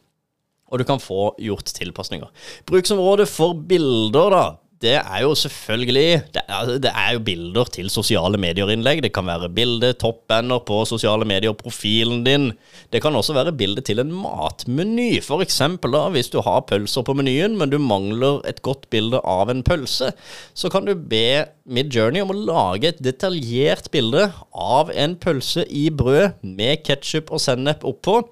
Og 0.71 0.81
du 0.81 0.87
kan 0.87 1.01
få 1.03 1.33
gjort 1.41 1.71
tilpasninger. 1.75 2.31
Bruksområdet 2.69 3.27
for 3.29 3.53
bilder, 3.53 4.33
da 4.33 4.43
det 4.81 4.95
er 4.97 5.19
jo 5.21 5.35
selvfølgelig 5.37 6.23
det 6.33 6.41
er, 6.41 6.69
det 6.81 6.89
er, 6.89 7.09
jo 7.13 7.21
bilder 7.25 7.69
til 7.69 7.89
sosiale 7.93 8.39
medier-innlegg. 8.41 9.03
Det 9.05 9.11
kan 9.13 9.27
være 9.29 9.51
bilde, 9.53 9.91
toppender 10.01 10.63
på 10.65 10.79
sosiale 10.89 11.27
medier, 11.27 11.53
profilen 11.53 12.23
din. 12.25 12.49
Det 12.93 13.01
kan 13.03 13.15
også 13.15 13.35
være 13.37 13.53
bilde 13.53 13.83
til 13.85 14.01
en 14.01 14.13
matmeny. 14.23 15.21
For 15.21 15.45
eksempel 15.45 15.93
da, 15.93 16.07
hvis 16.13 16.31
du 16.33 16.39
har 16.41 16.63
pølser 16.69 17.05
på 17.05 17.13
menyen, 17.17 17.59
men 17.59 17.69
du 17.69 17.77
mangler 17.77 18.41
et 18.49 18.63
godt 18.65 18.89
bilde 18.89 19.21
av 19.21 19.53
en 19.53 19.61
pølse, 19.63 20.11
så 20.53 20.71
kan 20.73 20.89
du 20.89 20.95
be 20.95 21.45
Midjourney 21.71 22.23
om 22.23 22.33
å 22.33 22.39
lage 22.39 22.89
et 22.89 23.03
detaljert 23.05 23.91
bilde 23.93 24.31
av 24.51 24.89
en 24.97 25.13
pølse 25.15 25.67
i 25.69 25.89
brød 25.93 26.41
med 26.41 26.81
ketsjup 26.87 27.29
og 27.29 27.43
sennep 27.43 27.85
oppå. 27.87 28.23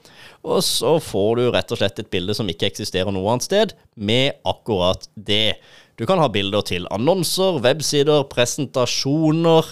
Og 0.48 0.64
så 0.66 0.96
får 1.04 1.30
du 1.38 1.44
rett 1.54 1.72
og 1.76 1.82
slett 1.82 2.02
et 2.02 2.10
bilde 2.12 2.34
som 2.36 2.50
ikke 2.50 2.70
eksisterer 2.72 3.14
noe 3.14 3.28
annet 3.30 3.46
sted, 3.46 3.76
med 3.96 4.40
akkurat 4.48 5.06
det. 5.14 5.60
Du 6.00 6.06
kan 6.08 6.22
ha 6.22 6.30
bilder 6.32 6.64
til 6.64 6.88
annonser, 6.96 7.60
websider, 7.60 8.24
presentasjoner 8.32 9.68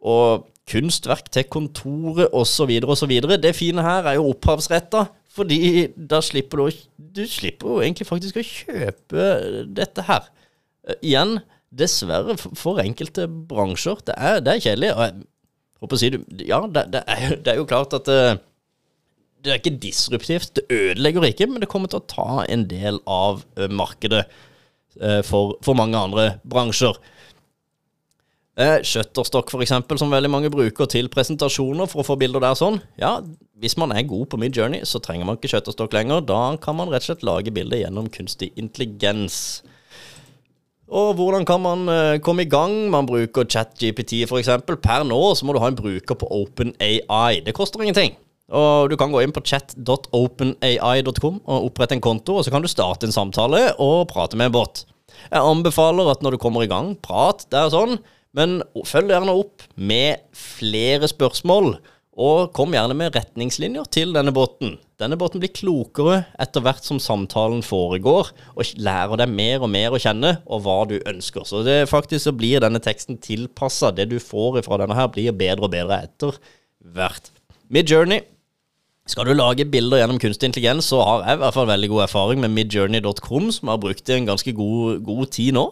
og 0.00 0.46
kunstverk 0.68 1.28
til 1.32 1.44
kontoret 1.52 2.32
osv. 2.36 2.72
osv. 2.88 3.14
Det 3.42 3.54
fine 3.56 3.84
her 3.84 4.08
er 4.08 4.16
jo 4.16 4.30
opphavsretta, 4.32 5.04
fordi 5.32 5.88
da 5.96 6.22
slipper 6.24 6.60
du 6.60 6.64
å 6.66 6.70
Du 7.18 7.24
slipper 7.26 7.68
jo 7.68 7.80
egentlig 7.82 8.06
faktisk 8.06 8.38
å 8.40 8.46
kjøpe 8.46 9.28
dette 9.76 10.04
her. 10.08 10.28
Uh, 10.86 10.96
igjen, 11.02 11.38
dessverre 11.68 12.36
for 12.38 12.80
enkelte 12.80 13.26
bransjer. 13.28 14.00
Det 14.06 14.16
er, 14.16 14.40
det 14.44 14.54
er 14.54 14.64
kjedelig. 14.64 14.92
Og 14.94 15.02
jeg 15.04 15.16
håper 15.82 15.96
å 15.96 16.00
si 16.00 16.10
Ja, 16.48 16.60
det, 16.66 16.84
det, 16.94 17.02
er, 17.04 17.36
det, 17.36 17.52
er, 17.52 17.60
jo 17.60 17.68
klart 17.68 17.96
at 17.96 18.08
uh, 18.08 18.38
det 19.44 19.52
er 19.52 19.60
ikke 19.60 19.78
disruptivt. 19.82 20.54
Det 20.56 20.66
ødelegger 20.68 21.28
ikke, 21.28 21.48
men 21.50 21.64
det 21.64 21.70
kommer 21.70 21.90
til 21.90 22.00
å 22.00 22.08
ta 22.08 22.44
en 22.48 22.68
del 22.70 23.02
av 23.04 23.44
uh, 23.58 23.66
markedet. 23.68 24.24
Eh, 25.00 25.22
for, 25.22 25.56
for, 25.62 25.78
mange 25.78 25.98
andre 25.98 26.32
bransjer. 26.48 26.96
Eh, 28.58 28.80
Shutterstock, 28.82 29.52
f.eks., 29.54 29.74
som 30.00 30.10
veldig 30.10 30.30
mange 30.32 30.50
bruker 30.50 30.90
til 30.90 31.10
presentasjoner 31.12 31.86
for 31.86 32.02
å 32.02 32.08
få 32.08 32.18
bilder 32.18 32.42
der 32.42 32.58
sånn. 32.58 32.80
Ja, 32.98 33.20
hvis 33.62 33.78
man 33.78 33.94
er 33.94 34.08
god 34.08 34.26
på 34.32 34.40
Midjourney, 34.42 34.82
så 34.82 34.98
trenger 35.02 35.28
man 35.28 35.38
ikke 35.38 35.52
Shutterstock 35.52 35.94
lenger. 35.94 36.24
Da 36.26 36.42
kan 36.62 36.78
man 36.80 36.90
rett 36.90 37.06
og 37.06 37.12
slett 37.12 37.26
lage 37.26 37.54
bilder 37.54 37.84
gjennom 37.84 38.10
kunstig 38.10 38.50
intelligens. 38.58 39.62
Og 40.88 41.18
hvordan 41.18 41.44
kan 41.44 41.60
man 41.60 41.84
uh, 41.92 42.16
komme 42.24 42.46
i 42.46 42.48
gang? 42.48 42.88
Man 42.90 43.06
bruker 43.06 43.44
ChatGPT 43.44 44.22
f.eks. 44.24 44.48
Per 44.66 45.04
nå 45.04 45.18
så 45.36 45.46
må 45.46 45.54
du 45.54 45.60
ha 45.60 45.68
en 45.68 45.76
bruker 45.78 46.16
på 46.16 46.30
OpenAI. 46.32 47.44
Det 47.44 47.54
koster 47.54 47.84
ingenting. 47.84 48.16
Og 48.48 48.88
Du 48.90 48.96
kan 48.96 49.12
gå 49.12 49.20
inn 49.22 49.34
på 49.34 49.44
chat.openai.com 49.44 51.40
og 51.44 51.66
opprette 51.68 51.96
en 51.96 52.04
konto, 52.04 52.38
og 52.38 52.46
så 52.46 52.52
kan 52.52 52.64
du 52.64 52.70
starte 52.70 53.08
en 53.08 53.12
samtale 53.12 53.74
og 53.76 54.08
prate 54.12 54.38
med 54.40 54.48
en 54.48 54.56
bot. 54.56 54.86
Jeg 55.28 55.42
anbefaler 55.42 56.08
at 56.12 56.22
når 56.24 56.36
du 56.36 56.40
kommer 56.40 56.64
i 56.64 56.70
gang, 56.70 56.94
prat. 57.02 57.44
Det 57.50 57.58
er 57.60 57.74
sånn. 57.74 57.98
Men 58.36 58.60
følg 58.86 59.12
gjerne 59.12 59.34
opp 59.36 59.64
med 59.74 60.20
flere 60.36 61.08
spørsmål, 61.10 61.78
og 62.18 62.50
kom 62.56 62.74
gjerne 62.74 62.96
med 62.98 63.14
retningslinjer 63.14 63.86
til 63.94 64.12
denne 64.16 64.32
båten. 64.34 64.76
Denne 64.98 65.16
båten 65.18 65.38
blir 65.42 65.52
klokere 65.54 66.24
etter 66.42 66.64
hvert 66.64 66.82
som 66.86 66.98
samtalen 67.02 67.62
foregår, 67.62 68.32
og 68.56 68.72
lærer 68.80 69.20
deg 69.20 69.30
mer 69.30 69.62
og 69.62 69.70
mer 69.70 69.94
å 69.94 70.00
kjenne, 70.02 70.34
og 70.50 70.64
hva 70.64 70.80
du 70.90 70.96
ønsker. 70.98 71.46
Så 71.46 71.62
det 71.66 71.84
faktisk 71.90 72.26
så 72.26 72.34
blir 72.34 72.64
denne 72.64 72.82
teksten 72.82 73.20
tilpassa. 73.22 73.92
Det 73.94 74.08
du 74.10 74.18
får 74.22 74.64
fra 74.66 74.80
denne 74.82 74.98
her, 74.98 75.12
blir 75.14 75.36
bedre 75.36 75.68
og 75.68 75.74
bedre 75.76 76.02
etter 76.08 76.40
hvert. 76.82 77.30
Midjourney 77.70 78.24
skal 79.08 79.28
du 79.28 79.32
lage 79.32 79.64
bilder 79.68 80.02
gjennom 80.02 80.18
kunstig 80.20 80.50
intelligens, 80.50 80.90
så 80.92 81.00
har 81.00 81.22
jeg 81.24 81.38
i 81.38 81.42
hvert 81.42 81.56
fall 81.56 81.68
veldig 81.70 81.88
god 81.94 82.04
erfaring 82.04 82.42
med 82.42 82.52
midjourney.com, 82.52 83.52
som 83.56 83.70
har 83.72 83.80
brukt 83.80 84.04
det 84.04 84.18
en 84.18 84.28
ganske 84.28 84.52
god, 84.56 84.98
god, 85.06 85.28
tid 85.32 85.54
nå. 85.56 85.68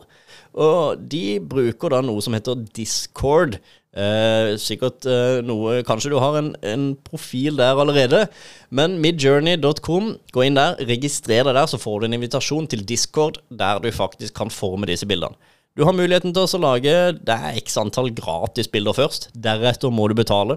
Og 0.57 1.03
de 1.13 1.25
bruker 1.45 1.93
da 1.93 2.01
noe 2.05 2.23
som 2.25 2.37
heter 2.37 2.63
Discord. 2.77 3.59
Eh, 3.97 4.55
sikkert 4.61 5.07
eh, 5.09 5.39
noe 5.45 5.79
Kanskje 5.89 6.11
du 6.13 6.19
har 6.21 6.35
en, 6.37 6.51
en, 6.65 6.87
profil 7.05 7.57
der 7.61 7.77
allerede. 7.81 8.27
Men 8.73 8.97
midjourney.com, 9.05 10.15
gå 10.33 10.47
inn 10.47 10.57
der, 10.57 10.81
registrer 10.89 11.45
deg 11.45 11.57
der, 11.57 11.69
så 11.69 11.81
får 11.81 12.01
du 12.01 12.09
en 12.09 12.17
invitasjon 12.17 12.71
til 12.73 12.85
Discord 12.89 13.43
der 13.49 13.85
du 13.85 13.91
faktisk 13.93 14.37
kan 14.37 14.53
forme 14.53 14.89
disse 14.89 15.09
bildene. 15.09 15.37
Du 15.77 15.85
har 15.85 15.93
muligheten 15.93 16.33
til 16.33 16.49
å 16.49 16.63
lage 16.63 16.93
det 17.21 17.35
er 17.37 17.61
x 17.61 17.77
antall 17.77 18.09
gratis 18.17 18.71
bilder 18.73 18.97
først. 18.97 19.29
Deretter 19.37 19.93
må 19.93 20.09
du 20.09 20.17
betale. 20.17 20.57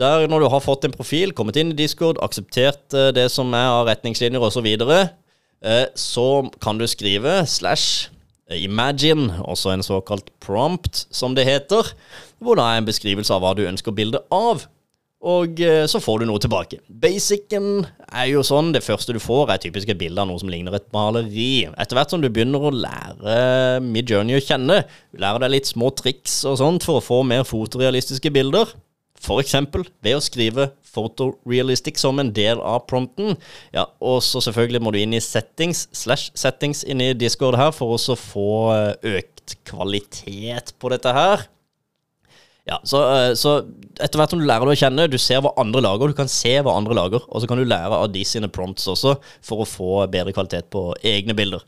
Der 0.00 0.24
når 0.30 0.44
du 0.44 0.48
har 0.48 0.64
fått 0.64 0.86
en 0.86 0.94
profil, 0.94 1.34
kommet 1.36 1.58
inn 1.60 1.74
i 1.74 1.76
Discord, 1.76 2.20
akseptert 2.24 2.94
eh, 2.96 3.10
det 3.12 3.28
som 3.32 3.52
er 3.56 3.68
av 3.74 3.88
retningslinjer 3.90 4.42
osv., 4.42 4.68
så, 4.80 5.00
eh, 5.68 5.86
så 5.98 6.28
kan 6.64 6.80
du 6.80 6.86
skrive 6.88 7.42
slash 7.46 8.08
imagine, 8.52 9.30
også 9.48 9.72
en 9.72 9.84
såkalt 9.84 10.30
prompt, 10.40 11.06
som 11.10 11.36
det 11.36 11.46
heter, 11.48 11.92
hvor 12.42 12.58
da 12.58 12.68
er 12.68 12.80
en 12.80 12.88
beskrivelse 12.88 13.32
av 13.32 13.44
hva 13.44 13.52
du 13.56 13.66
ønsker 13.68 13.94
bildet 13.96 14.24
av. 14.32 14.64
Og 15.22 15.60
eh, 15.62 15.84
så 15.86 16.00
får 16.02 16.22
du 16.22 16.26
noe 16.26 16.42
tilbake. 16.42 16.80
Basicen 16.88 17.84
er 18.10 18.26
jo 18.32 18.40
sånn, 18.42 18.72
det 18.74 18.82
første 18.82 19.14
du 19.14 19.20
får, 19.22 19.52
er 19.52 19.60
typisk 19.62 19.92
et 19.92 20.00
bilde 20.00 20.18
av 20.18 20.26
noe 20.26 20.40
som 20.40 20.50
ligner 20.50 20.74
et 20.74 20.88
maleri. 20.94 21.68
Etter 21.76 22.00
hvert 22.00 22.10
som 22.10 22.24
du 22.24 22.30
begynner 22.32 22.64
å 22.64 22.72
lære 22.74 23.36
Midjourney 23.84 24.40
å 24.40 24.42
kjenne, 24.42 24.80
du 25.12 25.22
lærer 25.22 25.44
deg 25.44 25.54
litt 25.54 25.70
små 25.70 25.92
triks 25.94 26.40
og 26.48 26.58
sånt 26.58 26.88
for 26.88 26.98
å 26.98 27.04
få 27.04 27.20
mer 27.28 27.46
fotorealistiske 27.46 28.32
bilder, 28.34 28.72
F.eks. 29.22 29.54
ved 30.02 30.16
å 30.16 30.22
skrive 30.22 30.72
'photorealistic' 30.92 32.00
som 32.00 32.18
en 32.18 32.32
del 32.34 32.60
av 32.60 32.86
prompten. 32.90 33.36
Ja, 33.72 33.86
Og 34.00 34.22
så 34.22 34.42
selvfølgelig 34.42 34.82
må 34.82 34.92
du 34.92 34.98
inn 34.98 35.14
i 35.14 35.22
settings 35.22 35.88
slash 35.92 36.32
settings 36.34 36.84
inni 36.84 37.12
Discord 37.14 37.56
her 37.56 37.70
for 37.70 37.94
å 37.94 38.16
få 38.18 38.50
eh, 38.74 39.18
økt 39.18 39.56
kvalitet 39.68 40.74
på 40.78 40.92
dette 40.92 41.12
her. 41.16 41.46
Ja, 42.68 42.76
så, 42.86 43.00
eh, 43.10 43.32
så, 43.34 43.56
etter 43.98 44.20
hvert 44.20 44.30
som 44.30 44.38
du 44.38 44.46
lærer 44.46 44.68
deg 44.68 44.76
å 44.76 44.82
kjenne, 44.84 45.08
du 45.10 45.18
ser 45.18 45.40
hva 45.42 45.50
andre 45.58 45.82
lager, 45.82 46.12
du 46.12 46.18
kan 46.18 46.30
se 46.30 46.52
hva 46.62 46.76
andre 46.78 46.94
lager, 46.94 47.24
og 47.26 47.42
så 47.42 47.48
kan 47.50 47.58
du 47.58 47.66
lære 47.66 47.96
av 48.04 48.12
de 48.14 48.22
sine 48.26 48.48
prompts 48.52 48.86
også 48.90 49.16
for 49.42 49.64
å 49.64 49.68
få 49.68 50.06
bedre 50.12 50.34
kvalitet 50.36 50.66
på 50.70 50.82
egne 51.02 51.34
bilder. 51.38 51.62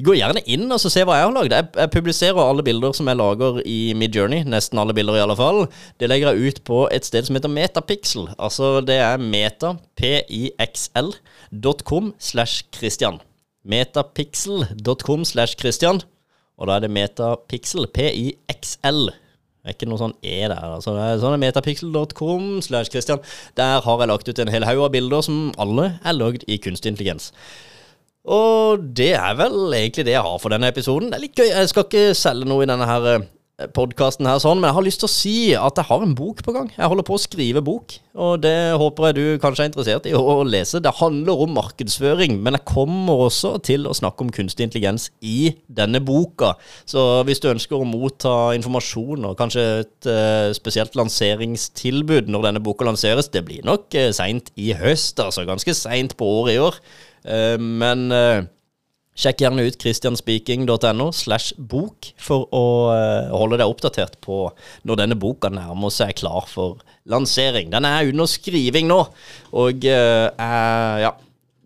Gå 0.00 0.14
gjerne 0.16 0.40
inn 0.48 0.64
og 0.72 0.80
se 0.80 1.04
hva 1.04 1.18
jeg 1.18 1.26
har 1.26 1.34
lagd. 1.34 1.52
Jeg, 1.52 1.66
jeg, 1.76 1.90
publiserer 1.92 2.40
alle 2.40 2.62
bilder 2.64 2.92
som 2.96 3.04
jeg 3.10 3.20
lager 3.20 3.60
i 3.68 3.92
Midjourney. 3.98 4.44
Nesten 4.48 4.78
alle 4.80 4.94
bilder, 4.96 5.16
i 5.18 5.24
alle 5.26 5.36
fall. 5.36 5.68
Det 6.00 6.08
legger 6.08 6.32
jeg 6.32 6.40
ut 6.40 6.58
på 6.64 6.88
et 6.94 7.04
sted 7.04 7.24
som 7.26 7.34
heter 7.36 7.52
Metapixel. 7.52 8.32
Altså 8.40 8.80
det 8.86 8.98
er 9.04 9.20
metapixel.com 9.20 12.04
slash 12.16 12.64
Christian. 12.72 13.20
Metapixel.com 13.68 15.24
slash 15.28 15.60
Christian. 15.60 16.00
Og 16.56 16.64
da 16.68 16.72
er 16.78 16.82
det 16.86 16.96
Metapixel, 16.96 17.84
P-I-X-L. 17.92 19.12
Det 19.60 19.68
er 19.68 19.76
ikke 19.76 19.90
noe 19.90 20.00
sånn 20.00 20.14
E 20.24 20.36
der. 20.48 20.56
altså 20.56 20.94
det 20.96 21.02
er 21.04 21.18
sånn 21.20 21.40
Metapixel.com 21.42 22.44
slash 22.64 22.88
Christian. 22.92 23.20
Der 23.60 23.82
har 23.84 23.98
jeg 24.00 24.08
lagt 24.08 24.30
ut 24.30 24.38
en 24.40 24.52
hel 24.52 24.64
haug 24.64 24.86
av 24.86 24.94
bilder 24.94 25.26
som 25.26 25.50
alle 25.60 25.98
er 26.00 26.16
lagd 26.16 26.46
i 26.48 26.56
kunstig 26.64 26.94
intelligens. 26.94 27.28
Og 28.24 28.80
det 28.96 29.12
er 29.16 29.36
vel 29.36 29.74
egentlig 29.76 30.06
det 30.08 30.16
jeg 30.16 30.24
har 30.24 30.40
for 30.40 30.52
denne 30.52 30.68
episoden. 30.72 31.10
Det 31.12 31.18
er 31.18 31.24
litt 31.26 31.36
gøy. 31.36 31.48
Jeg 31.48 31.70
skal 31.72 31.86
ikke 31.86 32.16
selge 32.16 32.48
noe 32.48 32.64
i 32.64 32.68
denne 32.68 32.88
her 32.88 33.08
eh, 33.12 33.28
podkasten 33.76 34.28
her, 34.28 34.38
sånn, 34.42 34.60
men 34.60 34.70
jeg 34.70 34.76
har 34.78 34.86
lyst 34.86 35.02
til 35.02 35.08
å 35.08 35.12
si 35.12 35.34
at 35.58 35.80
jeg 35.80 35.88
har 35.90 36.04
en 36.04 36.14
bok 36.16 36.42
på 36.46 36.54
gang. 36.56 36.70
Jeg 36.76 36.90
holder 36.90 37.06
på 37.06 37.16
å 37.16 37.22
skrive 37.22 37.62
bok, 37.64 37.96
og 38.16 38.40
det 38.44 38.54
håper 38.80 39.08
jeg 39.08 39.16
du 39.18 39.42
kanskje 39.42 39.66
er 39.66 39.70
interessert 39.70 40.08
i 40.08 40.14
å 40.16 40.38
lese. 40.46 40.80
Det 40.82 40.94
handler 41.00 41.44
om 41.44 41.52
markedsføring, 41.58 42.38
men 42.44 42.58
jeg 42.58 42.66
kommer 42.70 43.26
også 43.26 43.56
til 43.66 43.88
å 43.88 43.96
snakke 43.96 44.26
om 44.26 44.32
kunstig 44.34 44.68
intelligens 44.68 45.10
i 45.20 45.52
denne 45.68 46.00
boka. 46.04 46.54
Så 46.88 47.04
hvis 47.28 47.42
du 47.42 47.50
ønsker 47.52 47.78
å 47.78 47.88
motta 47.88 48.54
informasjon 48.56 49.28
og 49.28 49.36
kanskje 49.40 49.68
et 49.82 50.10
uh, 50.10 50.48
spesielt 50.56 50.96
lanseringstilbud 50.98 52.32
når 52.32 52.48
denne 52.48 52.64
boka 52.64 52.88
lanseres, 52.88 53.30
det 53.32 53.44
blir 53.46 53.66
nok 53.68 53.92
uh, 53.94 54.10
seint 54.16 54.52
i 54.60 54.72
høst, 54.78 55.20
altså 55.20 55.46
ganske 55.48 55.76
seint 55.76 56.16
på 56.18 56.34
året 56.40 56.56
i 56.56 56.60
år. 56.70 56.82
Eh, 57.24 57.58
men 57.60 58.08
eh, 58.12 58.44
sjekk 59.20 59.44
gjerne 59.44 59.66
ut 59.68 59.78
christianspeaking.no 59.80 61.10
slash 61.16 61.54
bok 61.56 62.10
for 62.20 62.46
å 62.56 62.64
eh, 62.94 63.32
holde 63.34 63.60
deg 63.60 63.70
oppdatert 63.70 64.18
på 64.24 64.42
når 64.88 65.02
denne 65.02 65.18
boka 65.20 65.52
nærmer 65.52 65.92
seg 65.94 66.16
klar 66.20 66.48
for 66.50 66.80
lansering. 67.10 67.72
Den 67.72 67.88
er 67.88 68.08
under 68.08 68.30
skriving 68.30 68.88
nå, 68.90 69.02
og 69.56 69.84
ja 69.84 71.12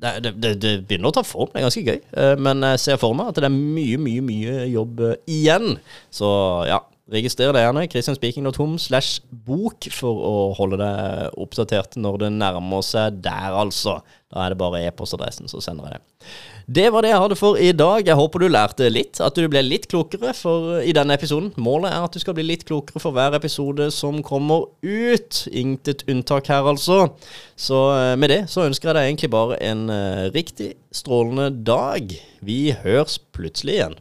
det, 0.04 0.34
det, 0.36 0.50
det, 0.60 0.72
begynner 0.84 1.08
å 1.08 1.16
ta 1.16 1.22
form. 1.24 1.48
Det 1.52 1.62
er 1.62 1.64
ganske 1.64 1.84
gøy. 1.86 2.00
Men 2.44 2.64
jeg 2.74 2.80
ser 2.82 2.98
for 3.00 3.16
meg 3.16 3.30
at 3.30 3.38
det 3.40 3.48
er 3.48 3.54
mye, 3.54 3.96
mye 3.96 4.24
mye 4.24 4.66
jobb 4.68 5.00
igjen. 5.30 5.78
Så 6.12 6.28
ja, 6.68 6.82
Registrer 7.12 7.52
deg 7.52 7.66
gjerne. 7.66 7.84
christianspeaking.com 7.92 8.78
slash 8.80 9.20
bok 9.28 9.84
for 9.92 10.20
å 10.24 10.36
holde 10.56 10.78
deg 10.80 11.34
oppdatert 11.36 11.98
når 12.00 12.22
det 12.22 12.30
nærmer 12.38 12.84
seg 12.86 13.18
der, 13.24 13.52
altså. 13.52 13.98
Da 14.32 14.46
er 14.46 14.54
det 14.54 14.58
bare 14.58 14.80
e-postadressen, 14.86 15.50
så 15.52 15.60
sender 15.60 15.90
jeg 15.90 15.98
det. 16.00 16.30
Det 16.64 16.86
var 16.94 17.04
det 17.04 17.10
jeg 17.12 17.20
hadde 17.20 17.36
for 17.36 17.60
i 17.60 17.74
dag. 17.76 18.08
Jeg 18.08 18.16
håper 18.16 18.40
du 18.40 18.46
lærte 18.48 18.88
litt, 18.88 19.20
at 19.20 19.36
du 19.36 19.44
ble 19.52 19.60
litt 19.66 19.84
klokere 19.92 20.32
for, 20.32 20.78
i 20.80 20.94
denne 20.96 21.18
episoden. 21.18 21.52
Målet 21.60 21.92
er 21.92 22.06
at 22.06 22.16
du 22.16 22.22
skal 22.22 22.38
bli 22.38 22.46
litt 22.48 22.64
klokere 22.64 23.02
for 23.04 23.12
hver 23.12 23.36
episode 23.36 23.90
som 23.92 24.22
kommer 24.24 24.70
ut. 24.80 25.42
Intet 25.52 26.06
unntak 26.08 26.48
her, 26.48 26.64
altså. 26.72 27.12
Så 27.52 27.84
eh, 27.98 28.14
med 28.16 28.32
det 28.32 28.40
så 28.48 28.64
ønsker 28.64 28.90
jeg 28.90 28.96
deg 28.96 29.10
egentlig 29.10 29.32
bare 29.36 29.60
en 29.60 29.84
uh, 29.92 30.32
riktig 30.32 30.72
strålende 30.88 31.52
dag. 31.68 32.16
Vi 32.40 32.72
høres 32.80 33.20
plutselig 33.36 33.76
igjen. 33.76 34.00